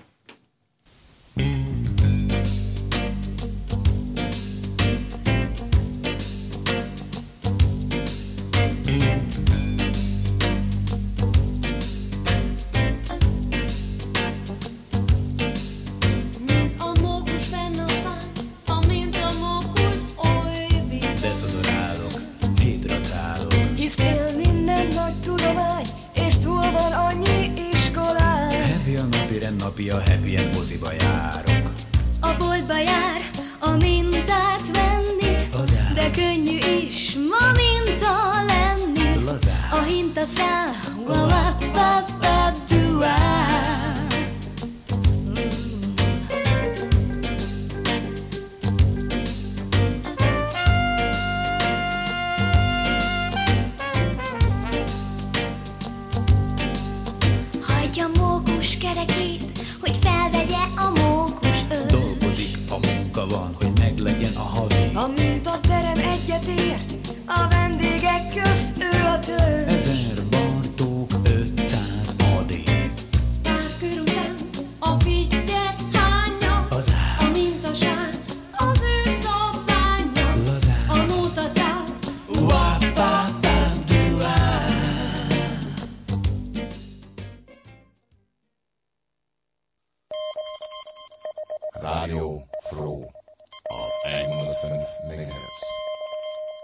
[1.43, 1.72] Mm.